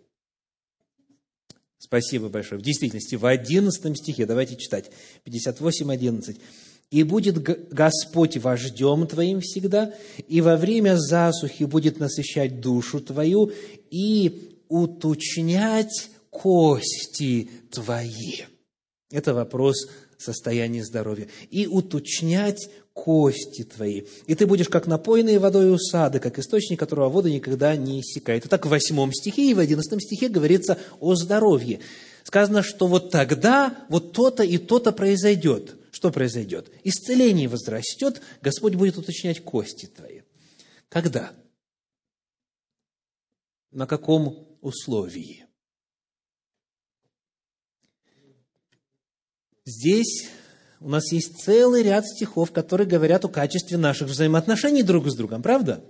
Спасибо 1.78 2.28
большое. 2.28 2.60
В 2.60 2.64
действительности, 2.64 3.16
в 3.16 3.26
одиннадцатом 3.26 3.96
стихе, 3.96 4.24
давайте 4.24 4.56
читать, 4.56 4.90
58, 5.24 5.92
11. 5.92 6.40
«И 6.90 7.02
будет 7.04 7.42
Господь 7.70 8.36
вождем 8.36 9.06
твоим 9.06 9.40
всегда, 9.40 9.94
и 10.28 10.40
во 10.42 10.56
время 10.56 10.96
засухи 10.96 11.64
будет 11.64 11.98
насыщать 11.98 12.60
душу 12.60 13.00
твою, 13.00 13.50
и 13.90 14.58
уточнять 14.68 16.10
кости 16.30 17.50
твои». 17.70 18.42
Это 19.10 19.32
вопрос 19.34 19.88
состояния 20.22 20.84
здоровья. 20.84 21.28
«И 21.50 21.66
уточнять 21.66 22.68
кости 22.92 23.64
твои. 23.64 24.02
И 24.26 24.34
ты 24.34 24.46
будешь 24.46 24.68
как 24.68 24.86
напоенные 24.86 25.38
водой 25.38 25.74
усады, 25.74 26.18
как 26.18 26.38
источник, 26.38 26.78
которого 26.78 27.08
вода 27.08 27.30
никогда 27.30 27.74
не 27.76 28.00
иссякает. 28.00 28.46
Итак, 28.46 28.66
в 28.66 28.68
восьмом 28.68 29.12
стихе 29.12 29.50
и 29.50 29.54
в 29.54 29.58
одиннадцатом 29.58 30.00
стихе 30.00 30.28
говорится 30.28 30.78
о 31.00 31.14
здоровье. 31.14 31.80
Сказано, 32.24 32.62
что 32.62 32.86
вот 32.86 33.10
тогда 33.10 33.76
вот 33.88 34.12
то-то 34.12 34.42
и 34.42 34.58
то-то 34.58 34.92
произойдет. 34.92 35.76
Что 35.90 36.10
произойдет? 36.10 36.70
Исцеление 36.84 37.48
возрастет, 37.48 38.22
Господь 38.40 38.74
будет 38.74 38.96
уточнять 38.96 39.42
кости 39.42 39.86
твои. 39.86 40.20
Когда? 40.88 41.32
На 43.70 43.86
каком 43.86 44.46
условии? 44.60 45.46
Здесь 49.64 50.28
у 50.80 50.88
нас 50.88 51.12
есть 51.12 51.40
целый 51.44 51.82
ряд 51.82 52.06
стихов, 52.06 52.50
которые 52.50 52.88
говорят 52.88 53.24
о 53.24 53.28
качестве 53.28 53.76
наших 53.78 54.08
взаимоотношений 54.08 54.82
друг 54.82 55.08
с 55.08 55.14
другом, 55.14 55.42
правда? 55.42 55.84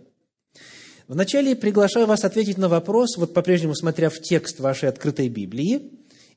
Вначале 1.09 1.57
приглашаю 1.57 2.07
вас 2.07 2.25
ответить 2.25 2.59
на 2.59 2.69
вопрос, 2.69 3.17
вот 3.17 3.33
по-прежнему 3.33 3.75
смотря 3.75 4.11
в 4.11 4.21
текст 4.21 4.61
вашей 4.61 4.89
открытой 4.89 5.29
Библии, 5.29 5.91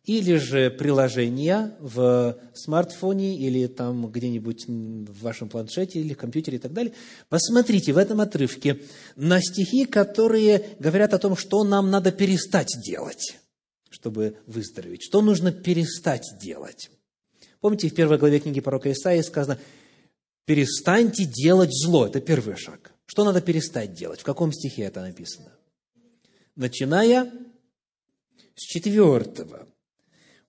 или 0.06 0.36
же 0.36 0.70
приложения 0.70 1.76
в 1.80 2.38
смартфоне, 2.54 3.38
или 3.38 3.68
там 3.68 4.08
где-нибудь 4.08 4.66
в 4.68 5.22
вашем 5.22 5.50
планшете, 5.50 6.00
или 6.00 6.14
компьютере 6.14 6.58
и 6.58 6.60
так 6.60 6.74
далее. 6.74 6.94
Посмотрите 7.28 7.92
в 7.92 7.98
этом 7.98 8.22
отрывке 8.22 8.82
на 9.16 9.42
стихи, 9.42 9.86
которые 9.86 10.64
говорят 10.80 11.14
о 11.14 11.20
том, 11.20 11.36
что 11.36 11.64
нам 11.64 11.90
надо 11.90 12.12
перестать 12.12 12.76
делать, 12.86 13.38
чтобы 13.90 14.38
выздороветь, 14.46 15.04
что 15.04 15.22
нужно 15.22 15.52
перестать 15.52 16.26
делать. 16.40 16.92
Помните, 17.66 17.90
в 17.90 17.96
первой 17.96 18.20
главе 18.20 18.40
книги 18.40 18.60
пророка 18.60 18.92
Исаии 18.92 19.24
сказано, 19.24 19.58
перестаньте 20.46 21.26
делать 21.26 21.72
зло. 21.74 22.06
Это 22.06 22.22
первый 22.22 22.58
шаг. 22.58 22.92
Что 23.08 23.24
надо 23.24 23.42
перестать 23.42 23.96
делать? 23.96 24.20
В 24.20 24.24
каком 24.24 24.54
стихе 24.54 24.84
это 24.84 25.02
написано? 25.02 25.52
Начиная 26.56 27.32
с 28.54 28.62
четвертого. 28.62 29.66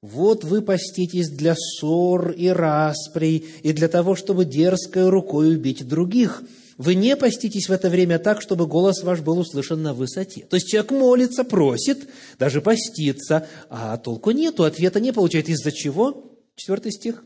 Вот 0.02 0.44
вы 0.44 0.61
поститесь 0.61 1.31
для 1.31 1.55
ссор 1.55 2.33
и 2.33 2.48
расприй, 2.48 3.46
и 3.62 3.72
для 3.72 3.88
того, 3.88 4.14
чтобы 4.14 4.44
дерзкой 4.44 5.09
рукой 5.09 5.55
убить 5.55 5.88
других. 5.88 6.42
Вы 6.76 6.96
не 6.96 7.16
поститесь 7.16 7.70
в 7.70 7.72
это 7.72 7.88
время 7.88 8.18
так, 8.18 8.42
чтобы 8.42 8.66
голос 8.66 9.02
ваш 9.02 9.22
был 9.22 9.38
услышан 9.38 9.83
на 9.83 9.94
высоте. 9.94 10.44
То 10.50 10.57
есть 10.57 10.68
человек 10.68 10.90
молится, 10.90 11.44
просит, 11.44 12.11
даже 12.38 12.61
постится, 12.61 13.48
а 13.70 13.96
толку 13.96 14.33
нету, 14.33 14.64
ответа 14.64 15.00
не 15.00 15.14
получает. 15.14 15.48
Из-за 15.48 15.72
чего? 15.72 16.36
Четвертый 16.57 16.90
стих. 16.90 17.23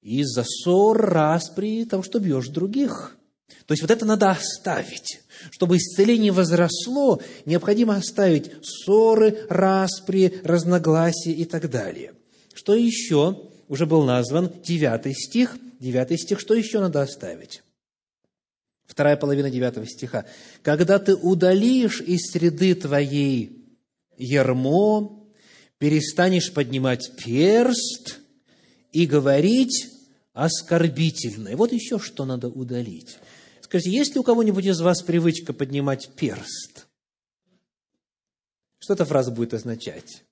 Из-за 0.00 0.42
ссор, 0.42 1.00
распри, 1.00 1.84
того, 1.84 2.02
что 2.02 2.18
бьешь 2.18 2.48
других. 2.48 3.16
То 3.66 3.72
есть 3.72 3.82
вот 3.82 3.90
это 3.90 4.06
надо 4.06 4.30
оставить. 4.30 5.20
Чтобы 5.50 5.76
исцеление 5.76 6.32
возросло, 6.32 7.20
необходимо 7.44 7.96
оставить 7.96 8.50
ссоры, 8.64 9.46
распри, 9.48 10.40
разногласия 10.42 11.32
и 11.32 11.44
так 11.44 11.70
далее. 11.70 12.14
Что 12.54 12.74
еще? 12.74 13.50
Уже 13.68 13.86
был 13.86 14.04
назван 14.04 14.50
девятый 14.64 15.14
стих. 15.14 15.56
Девятый 15.78 16.18
стих, 16.18 16.40
что 16.40 16.54
еще 16.54 16.80
надо 16.80 17.02
оставить? 17.02 17.62
Вторая 18.86 19.16
половина 19.16 19.50
девятого 19.50 19.86
стиха. 19.86 20.24
«Когда 20.62 20.98
ты 20.98 21.14
удалишь 21.14 22.00
из 22.00 22.32
среды 22.32 22.74
твоей 22.74 23.64
ермо, 24.16 25.17
перестанешь 25.78 26.52
поднимать 26.52 27.10
перст 27.16 28.20
и 28.92 29.06
говорить 29.06 29.88
оскорбительное. 30.32 31.56
Вот 31.56 31.72
еще 31.72 31.98
что 31.98 32.24
надо 32.24 32.48
удалить. 32.48 33.18
Скажите, 33.60 33.90
есть 33.90 34.14
ли 34.14 34.20
у 34.20 34.22
кого-нибудь 34.22 34.64
из 34.64 34.80
вас 34.80 35.02
привычка 35.02 35.52
поднимать 35.52 36.10
перст? 36.16 36.86
Что 38.78 38.94
эта 38.94 39.04
фраза 39.04 39.30
будет 39.30 39.54
означать? 39.54 40.24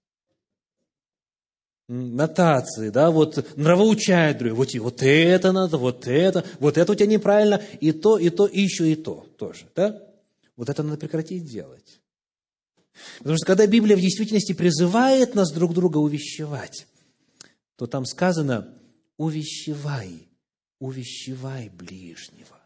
Нотации, 1.88 2.88
да, 2.88 3.12
вот 3.12 3.57
нравоучают 3.57 4.38
друг, 4.38 4.55
вот, 4.55 4.74
вот 4.74 5.03
это 5.03 5.53
надо, 5.53 5.78
вот 5.78 6.09
это, 6.09 6.44
вот 6.59 6.78
это 6.78 6.90
у 6.90 6.94
тебя 6.97 7.07
неправильно, 7.07 7.62
и 7.80 7.92
то, 7.92 8.18
и 8.18 8.28
то, 8.30 8.47
и 8.47 8.61
еще 8.61 8.90
и 8.90 8.97
то 8.97 9.24
тоже, 9.38 9.66
да? 9.76 10.03
Вот 10.57 10.68
это 10.68 10.82
надо 10.82 10.97
прекратить 10.97 11.44
делать. 11.44 12.01
Потому 13.18 13.36
что 13.36 13.47
когда 13.47 13.66
Библия 13.66 13.97
в 13.97 14.01
действительности 14.01 14.53
призывает 14.53 15.34
нас 15.34 15.53
друг 15.53 15.74
друга 15.74 15.99
увещевать, 15.99 16.86
то 17.76 17.86
там 17.86 18.05
сказано 18.05 18.74
«увещевай, 19.16 20.28
увещевай 20.78 21.68
ближнего». 21.68 22.57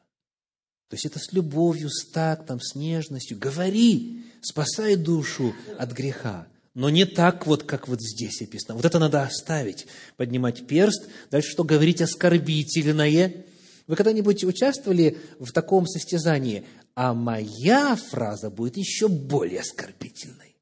То 0.89 0.95
есть 0.95 1.07
это 1.07 1.21
с 1.21 1.33
любовью, 1.33 1.89
с 1.89 2.05
тактом, 2.05 2.61
с 2.61 2.75
нежностью. 2.75 3.39
Говори, 3.39 4.25
спасай 4.43 4.97
душу 4.97 5.55
от 5.79 5.93
греха. 5.93 6.49
Но 6.75 6.91
не 6.91 7.05
так 7.05 7.47
вот, 7.47 7.63
как 7.63 7.87
вот 7.87 8.01
здесь 8.01 8.43
описано. 8.43 8.75
Вот 8.75 8.85
это 8.85 8.99
надо 8.99 9.23
оставить, 9.23 9.87
поднимать 10.17 10.67
перст. 10.67 11.09
Дальше 11.31 11.51
что? 11.51 11.63
Говорить 11.63 12.01
оскорбительное. 12.01 13.45
Вы 13.87 13.97
когда-нибудь 13.97 14.45
участвовали 14.45 15.19
в 15.39 15.53
таком 15.53 15.87
состязании? 15.87 16.65
А 17.03 17.15
моя 17.15 17.97
фраза 17.97 18.51
будет 18.51 18.77
еще 18.77 19.09
более 19.09 19.61
оскорбительной. 19.61 20.55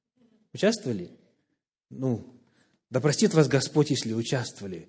Участвовали? 0.54 1.10
Ну, 1.90 2.32
да 2.90 3.00
простит 3.00 3.34
вас 3.34 3.48
Господь, 3.48 3.90
если 3.90 4.12
участвовали. 4.12 4.88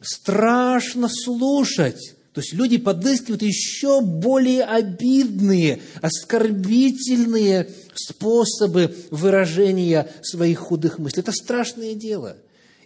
Страшно 0.00 1.10
слушать. 1.10 2.16
То 2.32 2.40
есть 2.40 2.54
люди 2.54 2.78
подыскивают 2.78 3.42
еще 3.42 4.00
более 4.00 4.64
обидные, 4.64 5.82
оскорбительные 6.00 7.70
способы 7.94 8.96
выражения 9.10 10.10
своих 10.22 10.60
худых 10.60 10.98
мыслей. 10.98 11.20
Это 11.20 11.32
страшное 11.32 11.94
дело. 11.94 12.38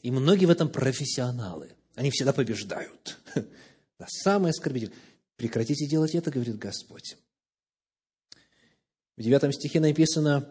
И 0.03 0.11
многие 0.11 0.47
в 0.47 0.51
этом 0.51 0.71
профессионалы. 0.71 1.71
Они 1.95 2.11
всегда 2.11 2.33
побеждают. 2.33 3.21
Да, 4.01 4.07
самое 4.09 4.51
оскорбительное. 4.51 4.97
Прекратите 5.37 5.87
делать 5.87 6.16
это, 6.16 6.31
говорит 6.31 6.59
Господь. 6.59 7.16
В 9.21 9.23
девятом 9.23 9.53
стихе 9.53 9.81
написано, 9.81 10.51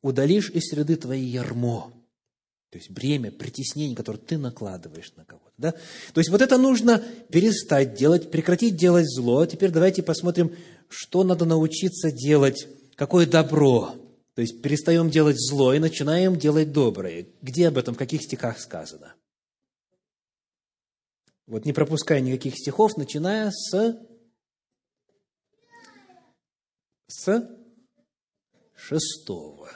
удалишь 0.00 0.48
из 0.50 0.68
среды 0.68 0.94
твоей 0.94 1.26
ярмо, 1.26 1.92
то 2.70 2.78
есть 2.78 2.88
бремя, 2.88 3.32
притеснение, 3.32 3.96
которое 3.96 4.18
ты 4.18 4.38
накладываешь 4.38 5.12
на 5.16 5.24
кого-то. 5.24 5.52
Да? 5.58 5.72
То 5.72 6.20
есть 6.20 6.30
вот 6.30 6.40
это 6.40 6.56
нужно 6.56 7.02
перестать 7.28 7.94
делать, 7.94 8.30
прекратить 8.30 8.76
делать 8.76 9.12
зло. 9.12 9.40
А 9.40 9.46
теперь 9.48 9.72
давайте 9.72 10.04
посмотрим, 10.04 10.54
что 10.88 11.24
надо 11.24 11.46
научиться 11.46 12.12
делать, 12.12 12.68
какое 12.94 13.26
добро. 13.26 13.96
То 14.36 14.42
есть 14.42 14.62
перестаем 14.62 15.10
делать 15.10 15.36
зло 15.36 15.74
и 15.74 15.80
начинаем 15.80 16.38
делать 16.38 16.70
доброе. 16.70 17.26
Где 17.42 17.66
об 17.66 17.76
этом, 17.76 17.96
в 17.96 17.98
каких 17.98 18.22
стихах 18.22 18.60
сказано? 18.60 19.14
Вот 21.48 21.64
не 21.64 21.72
пропуская 21.72 22.20
никаких 22.20 22.54
стихов, 22.56 22.96
начиная 22.96 23.50
с, 23.50 23.98
с 27.08 27.48
шестого. 28.74 29.70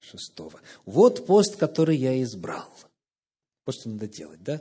Шестого. 0.00 0.60
Вот 0.84 1.26
пост, 1.26 1.56
который 1.56 1.96
я 1.96 2.22
избрал. 2.22 2.68
Вот 3.66 3.76
что 3.76 3.88
надо 3.88 4.06
делать, 4.06 4.42
да? 4.42 4.60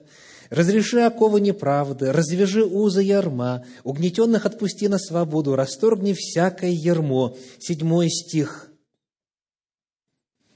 «Разреши 0.49 1.01
оковы 1.01 1.41
неправды, 1.41 2.11
развяжи 2.11 2.63
узы 2.63 3.01
ярма, 3.01 3.65
угнетенных 3.83 4.45
отпусти 4.45 4.87
на 4.87 4.97
свободу, 4.97 5.55
расторгни 5.55 6.13
всякое 6.13 6.71
ярмо». 6.71 7.35
Седьмой 7.59 8.09
стих. 8.09 8.71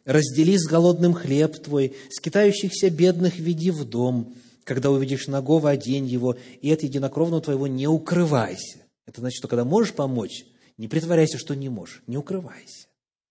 «Раздели 0.06 0.58
с 0.58 0.66
голодным 0.66 1.14
хлеб 1.14 1.58
твой, 1.62 1.98
скитающихся 2.10 2.90
бедных 2.90 3.38
веди 3.38 3.72
в 3.72 3.84
дом, 3.84 4.34
когда 4.64 4.92
увидишь 4.92 5.28
нагого, 5.28 5.72
одень 5.72 6.06
его, 6.06 6.38
и 6.62 6.72
от 6.72 6.84
единокровного 6.84 7.42
твоего 7.42 7.68
не 7.68 7.88
укрывайся. 7.88 8.80
Это 9.06 9.20
значит, 9.20 9.40
что 9.40 9.50
когда 9.50 9.66
можешь 9.66 9.94
помочь, 9.94 10.46
не 10.78 10.88
притворяйся, 10.88 11.38
что 11.38 11.56
не 11.56 11.70
можешь, 11.70 12.04
не 12.08 12.18
укрывайся. 12.18 12.88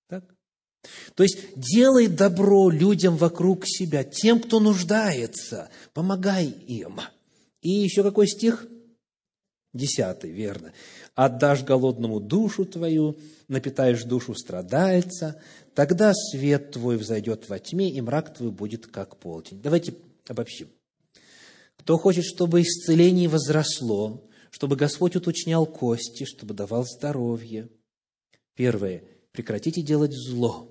Так? 0.08 0.24
То 1.14 1.22
есть 1.22 1.38
делай 1.56 2.08
добро 2.08 2.70
людям 2.70 3.16
вокруг 3.16 3.64
себя, 3.66 4.04
тем, 4.04 4.40
кто 4.40 4.60
нуждается, 4.60 5.70
помогай 5.94 6.46
им. 6.46 7.00
И 7.62 7.70
еще 7.70 8.02
какой 8.02 8.28
стих? 8.28 8.66
Десятый, 9.72 10.30
верно. 10.30 10.72
«Отдашь 11.14 11.64
голодному 11.64 12.20
душу 12.20 12.66
твою, 12.66 13.16
напитаешь 13.48 14.04
душу 14.04 14.34
страдальца, 14.34 15.40
тогда 15.74 16.12
свет 16.12 16.72
твой 16.72 16.98
взойдет 16.98 17.48
во 17.48 17.58
тьме, 17.58 17.90
и 17.90 18.00
мрак 18.00 18.34
твой 18.34 18.50
будет 18.50 18.86
как 18.86 19.16
полдень». 19.16 19.60
Давайте 19.62 19.94
обобщим. 20.28 20.68
Кто 21.78 21.96
хочет, 21.96 22.24
чтобы 22.24 22.60
исцеление 22.60 23.28
возросло, 23.28 24.25
чтобы 24.50 24.76
Господь 24.76 25.16
уточнял 25.16 25.66
кости, 25.66 26.24
чтобы 26.24 26.54
давал 26.54 26.84
здоровье. 26.84 27.68
Первое. 28.54 29.04
Прекратите 29.32 29.82
делать 29.82 30.12
зло 30.12 30.70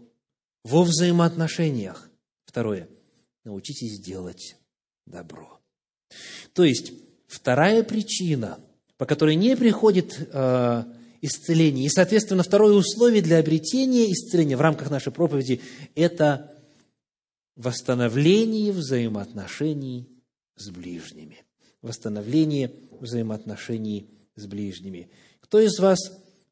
во 0.64 0.84
взаимоотношениях. 0.84 2.10
Второе. 2.46 2.90
Научитесь 3.44 4.00
делать 4.00 4.58
добро. 5.06 5.60
То 6.54 6.64
есть, 6.64 6.94
вторая 7.28 7.84
причина, 7.84 8.60
по 8.98 9.06
которой 9.06 9.36
не 9.36 9.56
приходит 9.56 10.18
э, 10.18 10.84
исцеление, 11.22 11.86
и, 11.86 11.90
соответственно, 11.90 12.44
второе 12.44 12.74
условие 12.74 13.22
для 13.22 13.40
обретения 13.40 14.12
исцеления 14.12 14.58
в 14.58 14.62
рамках 14.62 14.90
нашей 14.90 15.12
проповеди– 15.12 15.62
это 15.96 16.56
восстановление 17.56 18.72
взаимоотношений 18.72 20.10
с 20.56 20.70
ближними. 20.70 21.44
Восстановление 21.86 22.74
взаимоотношений 23.00 24.10
с 24.36 24.48
ближними. 24.48 25.12
Кто 25.40 25.60
из 25.60 25.78
вас 25.78 26.00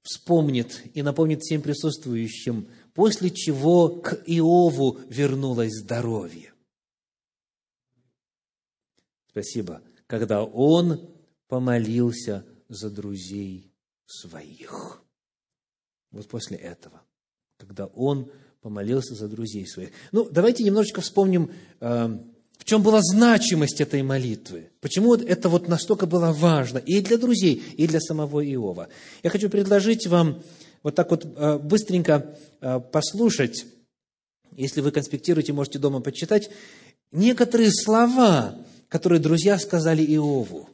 вспомнит 0.04 0.84
и 0.94 1.02
напомнит 1.02 1.42
всем 1.42 1.64
присутствующим, 1.64 2.70
после 2.94 3.32
чего 3.32 3.90
к 3.90 4.22
Иову 4.28 5.00
вернулось 5.10 5.74
здоровье? 5.74 6.54
Спасибо. 9.32 9.82
Когда 10.06 10.44
он 10.44 11.10
помолился 11.48 12.46
за 12.70 12.92
друзей 12.92 13.74
своих. 14.06 15.02
Вот 16.12 16.28
после 16.28 16.58
этого, 16.58 17.02
когда 17.58 17.88
он 17.88 18.32
помолился 18.62 19.16
за 19.16 19.28
друзей 19.28 19.66
своих. 19.66 19.90
Ну, 20.12 20.30
давайте 20.30 20.64
немножечко 20.64 21.02
вспомним 21.02 21.52
э, 21.80 22.20
в 22.58 22.66
чем 22.66 22.82
была 22.82 23.02
значимость 23.02 23.82
этой 23.82 24.04
молитвы? 24.04 24.70
Почему 24.80 25.16
это 25.16 25.50
вот 25.50 25.68
настолько 25.68 26.06
было 26.06 26.32
важно 26.32 26.78
и 26.78 27.02
для 27.02 27.18
друзей, 27.18 27.56
и 27.78 27.88
для 27.88 28.00
самого 28.00 28.44
Иова? 28.46 28.88
Я 29.22 29.30
хочу 29.30 29.50
предложить 29.50 30.08
вам 30.08 30.42
вот 30.82 30.96
так 30.96 31.12
вот 31.12 31.26
э, 31.26 31.58
быстренько 31.60 32.38
э, 32.62 32.80
послушать, 32.80 33.66
если 34.56 34.82
вы 34.82 34.92
конспектируете, 34.92 35.54
можете 35.54 35.80
дома 35.80 36.02
почитать, 36.02 36.50
некоторые 37.12 37.72
слова, 37.72 38.56
которые 38.90 39.20
друзья 39.20 39.58
сказали 39.58 40.04
Иову. 40.04 40.70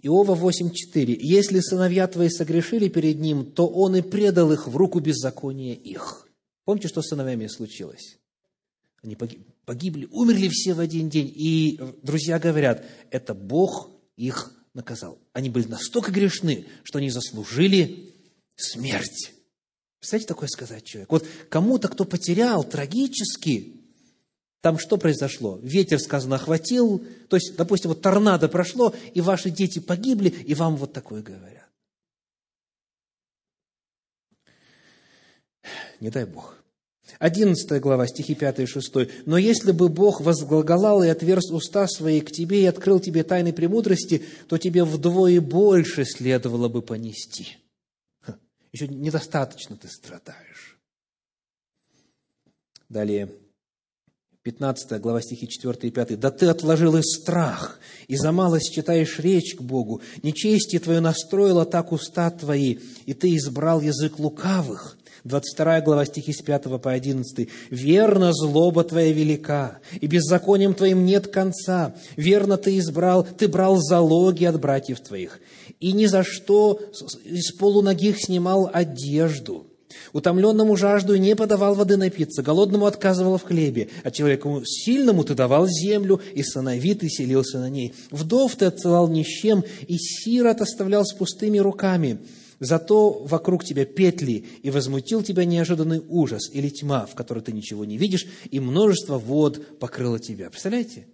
Иова 0.00 0.34
8.4. 0.36 1.16
«Если 1.20 1.60
сыновья 1.60 2.06
твои 2.06 2.28
согрешили 2.28 2.88
перед 2.88 3.18
ним, 3.18 3.44
то 3.44 3.66
он 3.66 3.96
и 3.96 4.02
предал 4.02 4.52
их 4.52 4.68
в 4.68 4.76
руку 4.76 5.00
беззакония 5.00 5.74
их». 5.74 6.28
Помните, 6.64 6.88
что 6.88 7.02
с 7.02 7.08
сыновьями 7.08 7.46
случилось? 7.46 8.18
Они 9.02 9.16
погибли, 9.16 9.46
умерли 10.10 10.48
все 10.48 10.74
в 10.74 10.80
один 10.80 11.08
день. 11.08 11.32
И 11.34 11.80
друзья 12.02 12.38
говорят, 12.38 12.84
это 13.10 13.34
Бог 13.34 13.90
их 14.16 14.54
наказал. 14.74 15.18
Они 15.32 15.50
были 15.50 15.66
настолько 15.66 16.10
грешны, 16.10 16.66
что 16.82 16.98
они 16.98 17.10
заслужили 17.10 18.14
смерть. 18.56 19.32
Представляете, 19.98 20.28
такое 20.28 20.48
сказать 20.48 20.84
человек? 20.84 21.10
Вот 21.10 21.26
кому-то, 21.48 21.88
кто 21.88 22.04
потерял 22.04 22.62
трагически, 22.62 23.80
там 24.60 24.78
что 24.78 24.96
произошло? 24.96 25.58
Ветер, 25.62 25.98
сказано, 25.98 26.36
охватил, 26.36 27.04
то 27.28 27.36
есть, 27.36 27.56
допустим, 27.56 27.90
вот 27.90 28.02
торнадо 28.02 28.48
прошло, 28.48 28.94
и 29.14 29.20
ваши 29.20 29.50
дети 29.50 29.78
погибли, 29.78 30.28
и 30.28 30.54
вам 30.54 30.76
вот 30.76 30.92
такое 30.92 31.22
говорят. 31.22 31.68
Не 36.00 36.10
дай 36.10 36.24
Бог. 36.24 36.56
11 37.18 37.80
глава, 37.80 38.06
стихи 38.06 38.34
5 38.34 38.60
и 38.60 38.66
6. 38.66 38.94
«Но 39.26 39.38
если 39.38 39.72
бы 39.72 39.88
Бог 39.88 40.20
возглаголал 40.20 41.02
и 41.02 41.08
отверз 41.08 41.50
уста 41.50 41.86
свои 41.88 42.20
к 42.20 42.30
тебе 42.30 42.62
и 42.62 42.66
открыл 42.66 43.00
тебе 43.00 43.24
тайны 43.24 43.52
премудрости, 43.52 44.22
то 44.48 44.58
тебе 44.58 44.84
вдвое 44.84 45.40
больше 45.40 46.04
следовало 46.04 46.68
бы 46.68 46.82
понести». 46.82 47.58
Еще 48.72 48.86
недостаточно 48.88 49.76
ты 49.76 49.88
страдаешь. 49.88 50.78
Далее, 52.88 53.30
15 54.48 54.98
глава 55.02 55.20
стихи 55.20 55.46
4 55.46 55.76
и 55.82 55.90
5. 55.90 56.18
«Да 56.18 56.30
ты 56.30 56.46
отложил 56.46 56.96
и 56.96 57.02
страх, 57.02 57.78
и 58.06 58.16
за 58.16 58.32
малость 58.32 58.72
читаешь 58.72 59.18
речь 59.18 59.54
к 59.54 59.60
Богу, 59.60 60.00
нечестие 60.22 60.80
твое 60.80 61.00
настроило 61.00 61.66
так 61.66 61.92
уста 61.92 62.30
твои, 62.30 62.78
и 63.04 63.12
ты 63.12 63.36
избрал 63.36 63.82
язык 63.82 64.18
лукавых, 64.18 64.96
22 65.24 65.82
глава 65.82 66.06
стихи 66.06 66.32
с 66.32 66.40
5 66.40 66.80
по 66.80 66.90
11. 66.90 67.46
«Верно, 67.68 68.32
злоба 68.32 68.84
твоя 68.84 69.12
велика, 69.12 69.80
и 70.00 70.06
беззаконием 70.06 70.72
твоим 70.72 71.04
нет 71.04 71.26
конца. 71.26 71.94
Верно 72.16 72.56
ты 72.56 72.78
избрал, 72.78 73.24
ты 73.24 73.48
брал 73.48 73.76
залоги 73.76 74.46
от 74.46 74.58
братьев 74.58 75.00
твоих, 75.00 75.40
и 75.78 75.92
ни 75.92 76.06
за 76.06 76.24
что 76.24 76.80
из 77.22 77.52
полуногих 77.52 78.16
снимал 78.18 78.70
одежду». 78.72 79.67
Утомленному 80.12 80.76
жажду 80.76 81.16
не 81.16 81.34
подавал 81.34 81.74
воды 81.74 81.96
напиться, 81.96 82.42
голодному 82.42 82.86
отказывал 82.86 83.38
в 83.38 83.44
хлебе, 83.44 83.88
а 84.04 84.10
человеку 84.10 84.62
сильному 84.64 85.24
ты 85.24 85.34
давал 85.34 85.66
землю, 85.66 86.20
и 86.34 86.42
сыновитый 86.42 87.08
селился 87.08 87.58
на 87.58 87.70
ней. 87.70 87.94
Вдов 88.10 88.56
ты 88.56 88.66
отсылал 88.66 89.08
ни 89.08 89.22
с 89.22 89.26
чем, 89.26 89.64
и 89.86 89.96
сирот 89.96 90.60
оставлял 90.60 91.04
с 91.04 91.14
пустыми 91.14 91.58
руками. 91.58 92.18
Зато 92.60 93.10
вокруг 93.24 93.64
тебя 93.64 93.84
петли, 93.84 94.44
и 94.62 94.70
возмутил 94.70 95.22
тебя 95.22 95.44
неожиданный 95.44 96.02
ужас 96.08 96.50
или 96.52 96.68
тьма, 96.68 97.06
в 97.06 97.14
которой 97.14 97.40
ты 97.40 97.52
ничего 97.52 97.84
не 97.84 97.96
видишь, 97.96 98.26
и 98.50 98.58
множество 98.60 99.18
вод 99.18 99.78
покрыло 99.78 100.18
тебя. 100.18 100.50
Представляете? 100.50 101.06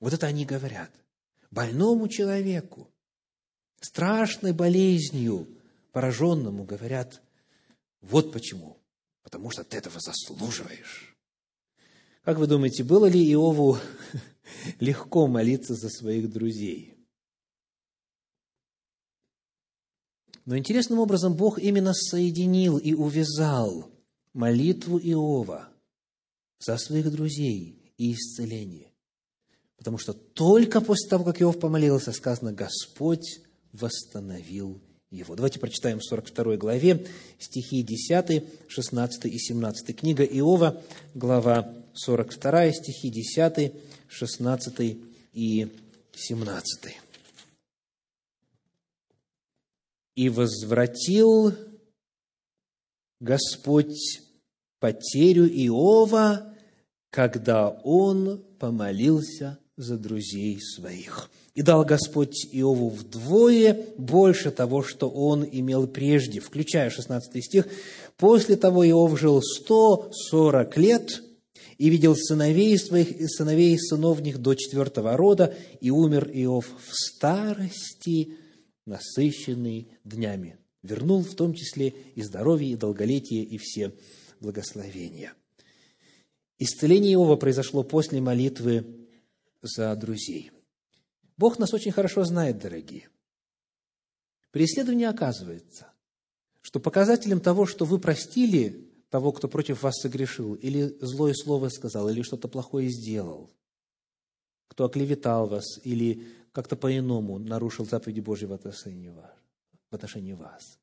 Вот 0.00 0.12
это 0.12 0.26
они 0.26 0.44
говорят. 0.44 0.90
больному 1.50 2.08
человеку, 2.08 2.90
страшной 3.80 4.52
болезнью 4.52 5.46
пораженному 5.92 6.64
говорят, 6.64 7.22
вот 8.10 8.32
почему, 8.32 8.82
потому 9.22 9.50
что 9.50 9.64
ты 9.64 9.76
этого 9.76 10.00
заслуживаешь. 10.00 11.16
Как 12.24 12.38
вы 12.38 12.46
думаете, 12.46 12.84
было 12.84 13.06
ли 13.06 13.20
Иову 13.32 13.78
легко 14.80 15.26
молиться 15.26 15.74
за 15.74 15.88
своих 15.88 16.32
друзей? 16.32 16.94
Но 20.44 20.56
интересным 20.56 21.00
образом 21.00 21.34
Бог 21.34 21.58
именно 21.58 21.92
соединил 21.92 22.78
и 22.78 22.94
увязал 22.94 23.90
молитву 24.32 24.98
Иова 24.98 25.68
за 26.60 26.78
своих 26.78 27.10
друзей 27.10 27.92
и 27.96 28.12
исцеление. 28.12 28.92
Потому 29.76 29.98
что 29.98 30.12
только 30.12 30.80
после 30.80 31.10
того, 31.10 31.24
как 31.24 31.42
Иов 31.42 31.58
помолился, 31.58 32.12
сказано, 32.12 32.52
Господь 32.52 33.40
восстановил 33.72 34.80
его. 35.10 35.36
Давайте 35.36 35.60
прочитаем 35.60 35.98
в 35.98 36.04
42 36.04 36.56
главе 36.56 37.06
стихи 37.38 37.82
10, 37.82 38.44
16 38.68 39.24
и 39.26 39.38
17. 39.38 39.96
Книга 39.96 40.24
Иова, 40.24 40.82
глава 41.14 41.72
42, 41.94 42.72
стихи 42.72 43.10
10, 43.10 43.72
16 44.08 44.98
и 45.32 45.68
17. 46.12 46.96
«И 50.16 50.28
возвратил 50.28 51.54
Господь 53.20 54.20
потерю 54.80 55.46
Иова, 55.46 56.54
когда 57.10 57.68
он 57.68 58.42
помолился 58.58 59.58
за 59.76 59.98
друзей 59.98 60.58
своих. 60.60 61.30
И 61.54 61.62
дал 61.62 61.84
Господь 61.84 62.46
Иову 62.52 62.88
вдвое 62.88 63.86
больше 63.96 64.50
того, 64.50 64.82
что 64.82 65.08
он 65.08 65.46
имел 65.50 65.86
прежде, 65.86 66.40
включая 66.40 66.90
16 66.90 67.44
стих. 67.44 67.68
После 68.16 68.56
того 68.56 68.88
Иов 68.88 69.18
жил 69.18 69.42
140 69.42 70.76
лет 70.78 71.22
и 71.78 71.90
видел 71.90 72.16
сыновей 72.16 72.78
своих 72.78 73.20
и 73.20 73.26
сыновей 73.26 73.78
сынов 73.78 74.20
них 74.20 74.38
до 74.38 74.54
четвертого 74.54 75.16
рода, 75.16 75.54
и 75.80 75.90
умер 75.90 76.30
Иов 76.32 76.66
в 76.66 76.94
старости, 76.94 78.34
насыщенный 78.86 79.88
днями. 80.04 80.56
Вернул 80.82 81.22
в 81.22 81.34
том 81.34 81.52
числе 81.52 81.94
и 82.14 82.22
здоровье, 82.22 82.72
и 82.72 82.76
долголетие, 82.76 83.42
и 83.42 83.58
все 83.58 83.92
благословения. 84.40 85.34
Исцеление 86.58 87.14
Иова 87.14 87.36
произошло 87.36 87.82
после 87.82 88.20
молитвы 88.22 89.05
за 89.66 89.94
друзей. 89.96 90.50
Бог 91.36 91.58
нас 91.58 91.74
очень 91.74 91.92
хорошо 91.92 92.24
знает, 92.24 92.58
дорогие. 92.58 93.08
При 94.50 94.64
исследовании 94.64 95.04
оказывается, 95.04 95.88
что 96.62 96.80
показателем 96.80 97.40
того, 97.40 97.66
что 97.66 97.84
вы 97.84 97.98
простили 97.98 98.90
того, 99.10 99.32
кто 99.32 99.48
против 99.48 99.82
вас 99.82 99.96
согрешил, 100.00 100.54
или 100.54 100.96
злое 101.00 101.34
слово 101.34 101.68
сказал, 101.68 102.08
или 102.08 102.22
что-то 102.22 102.48
плохое 102.48 102.88
сделал, 102.88 103.50
кто 104.68 104.86
оклеветал 104.86 105.46
вас, 105.46 105.78
или 105.84 106.26
как-то 106.52 106.74
по-иному 106.74 107.38
нарушил 107.38 107.84
заповеди 107.84 108.20
Божьи 108.20 108.46
в 108.46 108.52
отношении 108.52 109.10
вас. 109.10 109.34
В 109.90 109.94
отношении 109.94 110.32
вас. 110.32 110.78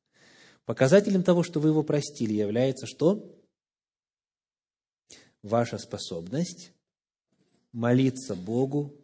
Показателем 0.64 1.22
того, 1.22 1.42
что 1.42 1.60
вы 1.60 1.70
его 1.70 1.82
простили, 1.82 2.32
является 2.32 2.86
что? 2.86 3.36
Ваша 5.42 5.78
способность 5.78 6.73
молиться 7.74 8.34
Богу 8.34 8.94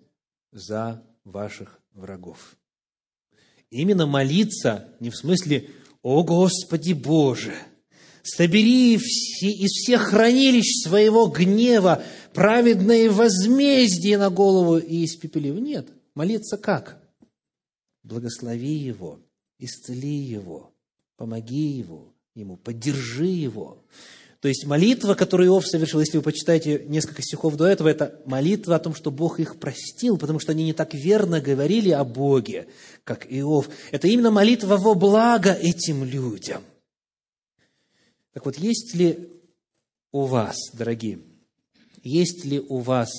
за 0.52 1.04
ваших 1.24 1.80
врагов. 1.92 2.56
Именно 3.68 4.06
молиться 4.06 4.94
не 5.00 5.10
в 5.10 5.16
смысле 5.16 5.68
«О 6.02 6.22
Господи 6.22 6.92
Боже, 6.92 7.52
собери 8.22 8.96
все, 8.96 9.48
из 9.48 9.70
всех 9.70 10.02
хранилищ 10.02 10.84
своего 10.84 11.26
гнева 11.26 12.02
праведное 12.32 13.10
возмездие 13.10 14.16
на 14.16 14.30
голову 14.30 14.78
и 14.78 15.04
испепели». 15.04 15.50
Нет, 15.50 15.88
молиться 16.14 16.56
как? 16.56 17.02
Благослови 18.02 18.72
его, 18.72 19.20
исцели 19.58 20.08
его, 20.08 20.72
помоги 21.16 21.66
его, 21.76 22.14
ему, 22.34 22.56
поддержи 22.56 23.26
его. 23.26 23.84
То 24.40 24.48
есть 24.48 24.64
молитва, 24.64 25.14
которую 25.14 25.48
Иов 25.48 25.66
совершил, 25.66 26.00
если 26.00 26.16
вы 26.16 26.22
почитаете 26.22 26.84
несколько 26.86 27.20
стихов 27.20 27.56
до 27.56 27.66
этого, 27.66 27.88
это 27.88 28.22
молитва 28.24 28.76
о 28.76 28.78
том, 28.78 28.94
что 28.94 29.10
Бог 29.10 29.38
их 29.38 29.60
простил, 29.60 30.16
потому 30.16 30.38
что 30.38 30.52
они 30.52 30.64
не 30.64 30.72
так 30.72 30.94
верно 30.94 31.42
говорили 31.42 31.90
о 31.90 32.04
Боге, 32.04 32.66
как 33.04 33.30
Иов. 33.30 33.68
Это 33.90 34.08
именно 34.08 34.30
молитва 34.30 34.78
во 34.78 34.94
благо 34.94 35.52
этим 35.52 36.04
людям. 36.04 36.62
Так 38.32 38.46
вот, 38.46 38.56
есть 38.56 38.94
ли 38.94 39.30
у 40.10 40.22
вас, 40.22 40.56
дорогие, 40.72 41.18
есть 42.02 42.46
ли 42.46 42.60
у 42.60 42.78
вас 42.78 43.10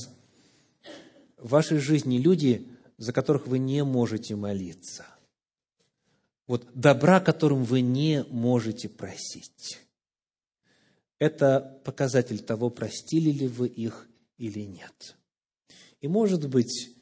в 1.37 1.49
вашей 1.49 1.77
жизни 1.77 2.17
люди, 2.17 2.67
за 2.97 3.13
которых 3.13 3.45
вы 3.45 3.59
не 3.59 3.83
можете 3.83 4.35
молиться? 4.35 5.05
Вот 6.47 6.67
добра, 6.73 7.19
которым 7.19 7.63
вы 7.63 7.81
не 7.81 8.25
можете 8.31 8.89
просить 8.89 9.81
это 11.21 11.79
показатель 11.83 12.39
того, 12.39 12.71
простили 12.71 13.29
ли 13.29 13.47
вы 13.47 13.67
их 13.67 14.09
или 14.39 14.61
нет. 14.61 15.15
И 15.99 16.07
может 16.07 16.49
быть, 16.49 16.95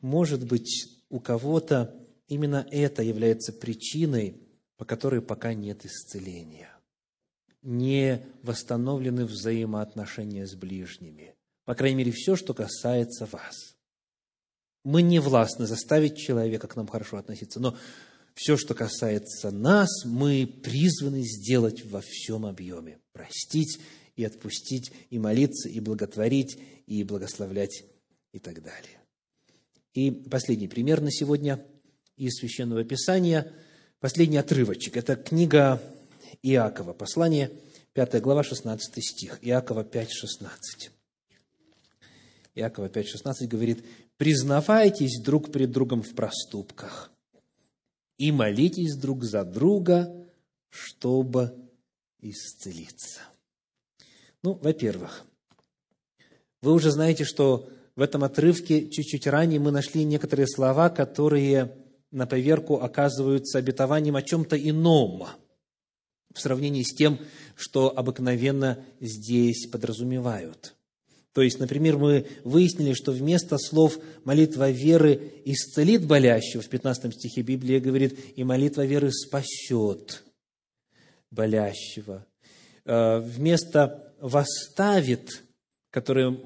может 0.00 0.46
быть, 0.46 0.88
у 1.08 1.18
кого-то 1.18 1.92
именно 2.28 2.64
это 2.70 3.02
является 3.02 3.52
причиной, 3.52 4.40
по 4.76 4.84
которой 4.84 5.20
пока 5.20 5.54
нет 5.54 5.84
исцеления. 5.84 6.70
Не 7.62 8.24
восстановлены 8.44 9.24
взаимоотношения 9.24 10.46
с 10.46 10.54
ближними. 10.54 11.34
По 11.64 11.74
крайней 11.74 11.96
мере, 11.96 12.12
все, 12.12 12.36
что 12.36 12.54
касается 12.54 13.26
вас. 13.26 13.74
Мы 14.84 15.02
не 15.02 15.18
властны 15.18 15.66
заставить 15.66 16.16
человека 16.16 16.68
к 16.68 16.76
нам 16.76 16.86
хорошо 16.86 17.16
относиться, 17.16 17.58
но 17.58 17.76
все, 18.34 18.56
что 18.56 18.74
касается 18.74 19.50
нас, 19.50 20.04
мы 20.04 20.46
призваны 20.46 21.22
сделать 21.22 21.84
во 21.84 22.00
всем 22.00 22.46
объеме. 22.46 22.98
Простить 23.12 23.78
и 24.16 24.24
отпустить, 24.24 24.92
и 25.10 25.18
молиться, 25.18 25.68
и 25.68 25.80
благотворить, 25.80 26.58
и 26.86 27.04
благословлять, 27.04 27.84
и 28.32 28.38
так 28.38 28.62
далее. 28.62 28.98
И 29.94 30.10
последний 30.10 30.68
пример 30.68 31.00
на 31.00 31.10
сегодня 31.10 31.64
из 32.16 32.36
Священного 32.36 32.84
Писания, 32.84 33.52
последний 34.00 34.38
отрывочек. 34.38 34.96
Это 34.96 35.16
книга 35.16 35.82
Иакова, 36.42 36.94
послание, 36.94 37.50
5 37.92 38.20
глава, 38.22 38.42
16 38.42 39.04
стих. 39.04 39.38
Иакова 39.42 39.84
5, 39.84 40.10
16. 40.10 40.90
Иакова 42.54 42.88
5, 42.88 43.08
16 43.08 43.48
говорит, 43.48 43.84
«Признавайтесь 44.16 45.20
друг 45.22 45.52
пред 45.52 45.70
другом 45.70 46.02
в 46.02 46.14
проступках, 46.14 47.11
и 48.22 48.30
молитесь 48.30 48.94
друг 48.94 49.24
за 49.24 49.44
друга, 49.44 50.14
чтобы 50.68 51.56
исцелиться. 52.20 53.20
Ну, 54.44 54.54
во-первых, 54.62 55.24
вы 56.60 56.72
уже 56.72 56.92
знаете, 56.92 57.24
что 57.24 57.68
в 57.96 58.00
этом 58.00 58.22
отрывке 58.22 58.88
чуть-чуть 58.88 59.26
ранее 59.26 59.58
мы 59.58 59.72
нашли 59.72 60.04
некоторые 60.04 60.46
слова, 60.46 60.88
которые 60.88 61.76
на 62.12 62.28
поверку 62.28 62.76
оказываются 62.76 63.58
обетованием 63.58 64.14
о 64.14 64.22
чем-то 64.22 64.56
ином 64.56 65.26
в 66.32 66.40
сравнении 66.40 66.84
с 66.84 66.94
тем, 66.94 67.18
что 67.56 67.92
обыкновенно 67.98 68.84
здесь 69.00 69.66
подразумевают. 69.66 70.76
То 71.32 71.40
есть, 71.40 71.58
например, 71.58 71.96
мы 71.96 72.26
выяснили, 72.44 72.92
что 72.92 73.12
вместо 73.12 73.56
слов 73.56 73.98
«молитва 74.24 74.70
веры 74.70 75.32
исцелит 75.44 76.06
болящего» 76.06 76.60
в 76.60 76.68
15 76.68 77.14
стихе 77.14 77.40
Библии 77.40 77.78
говорит 77.78 78.18
«и 78.36 78.44
молитва 78.44 78.84
веры 78.84 79.10
спасет 79.10 80.24
болящего». 81.30 82.26
Э, 82.84 83.18
вместо 83.18 84.12
«восставит», 84.20 85.42
которое 85.90 86.38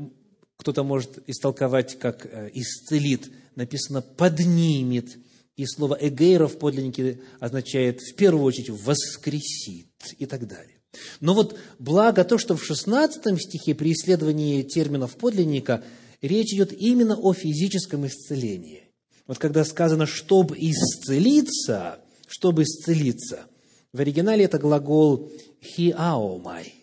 кто-то 0.57 0.84
может 0.84 1.18
истолковать 1.28 1.99
как 1.99 2.24
э, 2.26 2.51
«исцелит», 2.55 3.30
написано 3.57 4.03
«поднимет». 4.03 5.18
И 5.57 5.66
слово 5.66 5.99
«эгейра» 6.01 6.47
в 6.47 6.59
подлиннике 6.59 7.20
означает 7.41 8.01
в 8.03 8.14
первую 8.14 8.45
очередь 8.45 8.70
«воскресит» 8.70 9.89
и 10.18 10.26
так 10.26 10.47
далее. 10.47 10.76
Но 11.21 11.35
вот 11.35 11.59
благо 11.79 12.25
то, 12.25 12.39
что 12.39 12.57
в 12.57 12.65
16 12.65 13.41
стихе 13.41 13.75
при 13.75 13.93
исследовании 13.93 14.63
терминов 14.63 15.17
подлинника 15.17 15.83
речь 16.21 16.53
идет 16.53 16.73
именно 16.73 17.17
о 17.17 17.33
физическом 17.33 18.07
исцелении. 18.07 18.85
Вот 19.27 19.39
когда 19.39 19.65
сказано 19.65 20.07
«чтобы 20.07 20.57
исцелиться», 20.59 21.99
«чтобы 22.29 22.63
исцелиться», 22.63 23.47
в 23.93 24.01
оригинале 24.01 24.45
это 24.45 24.59
глагол 24.59 25.31
«хиаомай». 25.63 26.75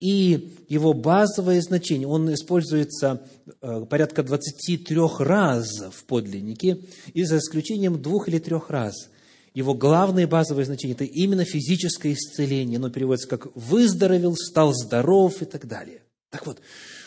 И 0.00 0.54
его 0.68 0.94
базовое 0.94 1.60
значение, 1.60 2.08
он 2.08 2.32
используется 2.32 3.20
э, 3.60 3.84
порядка 3.88 4.22
23 4.22 4.96
раз 5.18 5.68
в 5.92 6.04
подлиннике, 6.04 6.80
и 7.12 7.24
за 7.24 7.36
исключением 7.36 8.00
двух 8.00 8.28
или 8.28 8.38
трех 8.38 8.70
раз. 8.70 9.10
Его 9.60 9.74
главное 9.74 10.26
базовое 10.26 10.64
значение– 10.64 10.94
это 10.96 11.04
именно 11.04 11.44
физическое 11.44 12.14
исцеление. 12.14 12.78
Оно 12.78 12.88
переводится 12.88 13.28
как 13.28 13.54
«выздоровел», 13.54 14.34
«стал 14.34 14.72
здоров» 14.72 15.42
и 15.42 15.44
так 15.44 15.68
далее. 15.68 16.02
Так 16.30 16.46
вот, 16.46 16.62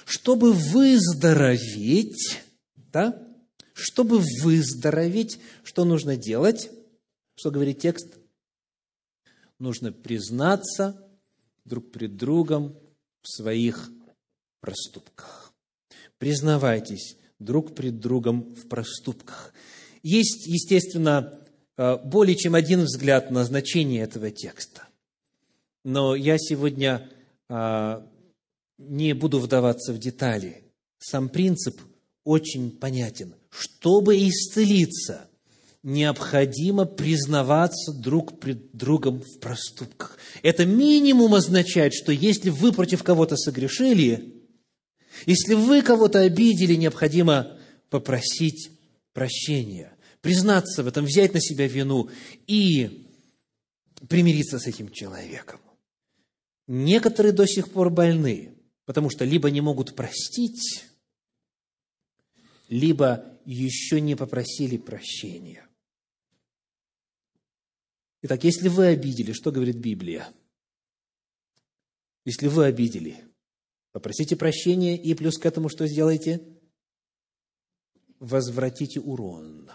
чтобы 0.06 0.54
выздороветь, 0.54 2.44
да, 2.76 3.28
чтобы 3.74 4.22
выздороветь, 4.44 5.40
что 5.64 5.84
нужно 5.84 6.16
делать? 6.16 6.70
Что 7.34 7.50
говорит 7.50 7.80
текст? 7.80 8.20
Нужно 9.58 9.92
признаться 9.92 11.04
друг 11.66 11.92
пред 11.92 12.18
другом 12.18 12.78
в 13.24 13.36
своих 13.36 13.90
проступках. 14.60 15.56
Признавайтесь 16.20 17.18
друг 17.40 17.74
пред 17.74 18.00
другом 18.00 18.54
в 18.54 18.68
проступках. 18.68 19.56
Есть, 20.04 20.46
естественно, 20.46 21.40
более 21.78 22.36
чем 22.36 22.56
один 22.56 22.82
взгляд 22.82 23.32
на 23.32 23.44
значение 23.46 24.04
этого 24.04 24.30
текста. 24.32 24.84
Но 25.84 26.16
я 26.16 26.38
сегодня 26.38 27.10
э, 27.50 28.02
не 28.78 29.14
буду 29.14 29.40
вдаваться 29.40 29.94
в 29.94 29.98
детали. 29.98 30.64
Сам 31.00 31.30
принцип 31.30 31.80
очень 32.24 32.72
понятен. 32.72 33.36
Чтобы 33.50 34.18
исцелиться, 34.18 35.28
необходимо 35.84 36.86
признаваться 36.86 37.92
друг 37.92 38.40
пред 38.40 38.72
другом 38.76 39.22
в 39.22 39.40
проступках. 39.40 40.18
Это 40.42 40.66
минимум 40.66 41.36
означает, 41.36 41.94
что 41.94 42.12
если 42.12 42.50
вы 42.50 42.72
против 42.72 43.04
кого-то 43.04 43.36
согрешили, 43.36 44.34
если 45.26 45.54
вы 45.54 45.82
кого-то 45.82 46.20
обидели, 46.22 46.76
необходимо 46.76 47.58
попросить 47.90 48.72
прощения, 49.14 49.94
признаться 50.24 50.84
в 50.84 50.88
этом, 50.88 51.04
взять 51.04 51.34
на 51.34 51.42
себя 51.42 51.68
вину 51.68 52.10
и 52.48 53.06
примириться 54.08 54.58
с 54.58 54.68
этим 54.68 54.90
человеком. 54.90 55.60
Некоторые 56.66 57.34
до 57.34 57.46
сих 57.46 57.70
пор 57.70 57.90
больны, 57.90 58.56
потому 58.86 59.10
что 59.10 59.26
либо 59.26 59.52
не 59.52 59.60
могут 59.60 59.98
простить, 59.98 60.86
либо 62.70 63.38
еще 63.44 64.00
не 64.00 64.16
попросили 64.16 64.78
прощения. 64.78 65.68
Итак, 68.22 68.46
если 68.46 68.70
вы 68.70 68.88
обидели, 68.88 69.34
что 69.34 69.52
говорит 69.52 69.76
Библия? 69.76 70.30
Если 72.24 72.48
вы 72.48 72.68
обидели, 72.68 73.26
попросите 73.92 74.38
прощения 74.38 74.96
и 74.96 75.14
плюс 75.16 75.38
к 75.38 75.46
этому 75.46 75.68
что 75.68 75.86
сделайте? 75.86 76.42
Возвратите 78.20 79.02
урон. 79.02 79.70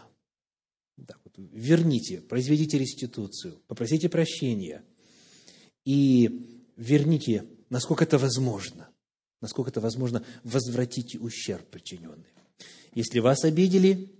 Верните, 1.38 2.20
произведите 2.20 2.78
реституцию, 2.78 3.62
попросите 3.68 4.08
прощения 4.08 4.84
и 5.84 6.68
верните, 6.76 7.48
насколько 7.70 8.02
это 8.02 8.18
возможно, 8.18 8.90
насколько 9.40 9.70
это 9.70 9.80
возможно, 9.80 10.26
возвратите 10.42 11.16
ущерб 11.20 11.64
причиненный. 11.70 12.32
Если 12.92 13.20
вас 13.20 13.44
обидели, 13.44 14.12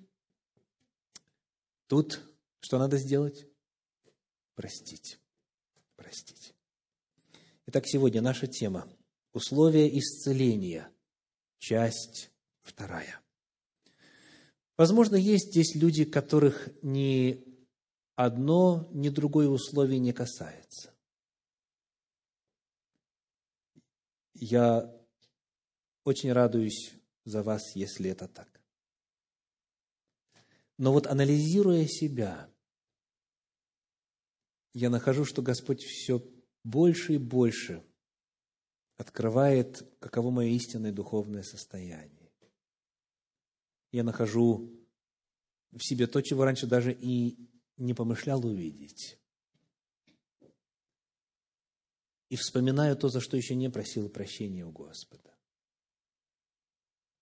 тут 1.89 2.21
что 2.61 2.79
надо 2.79 2.99
сделать? 2.99 3.49
Простить. 4.55 5.19
Простить. 5.97 6.55
Итак, 7.67 7.85
сегодня 7.89 8.23
наша 8.23 8.47
тема– 8.47 8.89
условия 9.33 9.89
исцеления, 9.99 10.89
часть 11.59 12.31
вторая. 12.63 13.21
Возможно, 14.79 15.17
есть 15.17 15.51
здесь 15.51 15.75
люди, 15.75 16.05
которых 16.05 16.69
ни 16.83 17.45
одно, 18.15 18.89
ни 18.93 19.09
другое 19.09 19.49
условие 19.49 19.99
не 19.99 20.13
касается. 20.13 20.95
Я 24.35 24.89
очень 26.05 26.33
радуюсь 26.33 26.95
за 27.25 27.43
вас, 27.43 27.75
если 27.75 28.09
это 28.09 28.29
так. 28.29 28.61
Но 30.79 30.93
вот 30.93 31.09
анализируя 31.09 31.85
себя, 31.87 32.49
я 34.75 34.91
нахожу, 34.91 35.25
что 35.25 35.43
Господь 35.43 35.83
все 35.83 36.23
больше 36.63 37.15
и 37.15 37.19
больше 37.19 37.85
открывает, 38.97 39.83
каково 39.99 40.31
мое 40.31 40.51
истинное 40.51 40.93
духовное 40.93 41.43
состояние. 41.43 42.18
Я 43.91 44.05
нахожу 44.05 44.71
в 45.73 45.81
себе 45.81 46.07
то, 46.07 46.21
чего 46.21 46.45
раньше 46.45 46.67
даже 46.67 46.93
и 46.93 47.37
не 47.77 47.95
помышлял 47.95 48.45
увидеть. 48.45 49.19
И 52.29 52.37
вспоминаю 52.37 52.97
то, 52.97 53.09
за 53.09 53.21
что 53.21 53.37
еще 53.37 53.55
не 53.55 53.71
просил 53.71 54.09
прощения 54.11 54.67
у 54.67 54.71
Господа. 54.71 55.35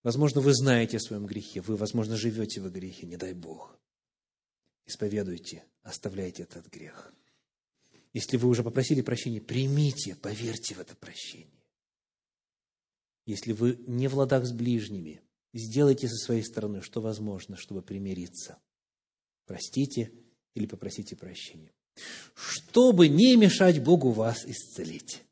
Возможно, 0.03 0.41
вы 0.41 0.55
знаете 0.55 0.97
о 0.97 1.01
своем 1.01 1.27
грехе, 1.27 1.61
вы, 1.61 1.77
возможно, 1.77 2.17
живете 2.17 2.61
в 2.61 2.71
грехе, 2.71 3.07
не 3.07 3.17
дай 3.17 3.35
Бог. 3.35 3.79
Исповедуйте, 4.85 5.65
оставляйте 5.83 6.45
этот 6.45 6.69
грех. 6.69 7.13
Если 8.13 8.37
вы 8.37 8.49
уже 8.49 8.63
попросили 8.63 9.03
прощения, 9.03 9.41
примите, 9.41 10.15
поверьте 10.15 10.75
в 10.75 10.81
это 10.81 10.95
прощение. 10.97 11.51
Если 13.27 13.53
вы 13.53 13.77
не 13.89 14.07
в 14.07 14.17
ладах 14.17 14.47
с 14.47 14.53
ближними, 14.53 15.21
сделайте 15.59 16.09
со 16.09 16.17
своей 16.17 16.43
стороны, 16.43 16.83
что 16.83 17.01
возможно, 17.01 17.57
чтобы 17.57 17.83
примириться. 17.83 18.59
Простите 19.47 20.13
или 20.55 20.67
попросите 20.67 21.17
прощения. 21.17 21.73
Чтобы 22.35 23.09
не 23.09 23.37
мешать 23.37 23.83
Богу 23.83 24.11
вас 24.11 24.45
исцелить. 24.45 25.23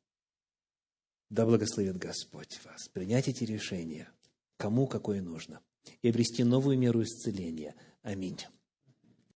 Да 1.30 1.44
благословит 1.44 1.96
Господь 1.96 2.60
вас. 2.64 2.88
Принять 2.88 3.28
эти 3.28 3.44
решения– 3.44 4.10
кому 4.56 4.86
какое 4.86 5.20
нужно, 5.20 5.60
и 6.02 6.08
обрести 6.08 6.44
новую 6.44 6.78
меру 6.78 7.02
исцеления. 7.02 7.74
Аминь. 8.02 8.38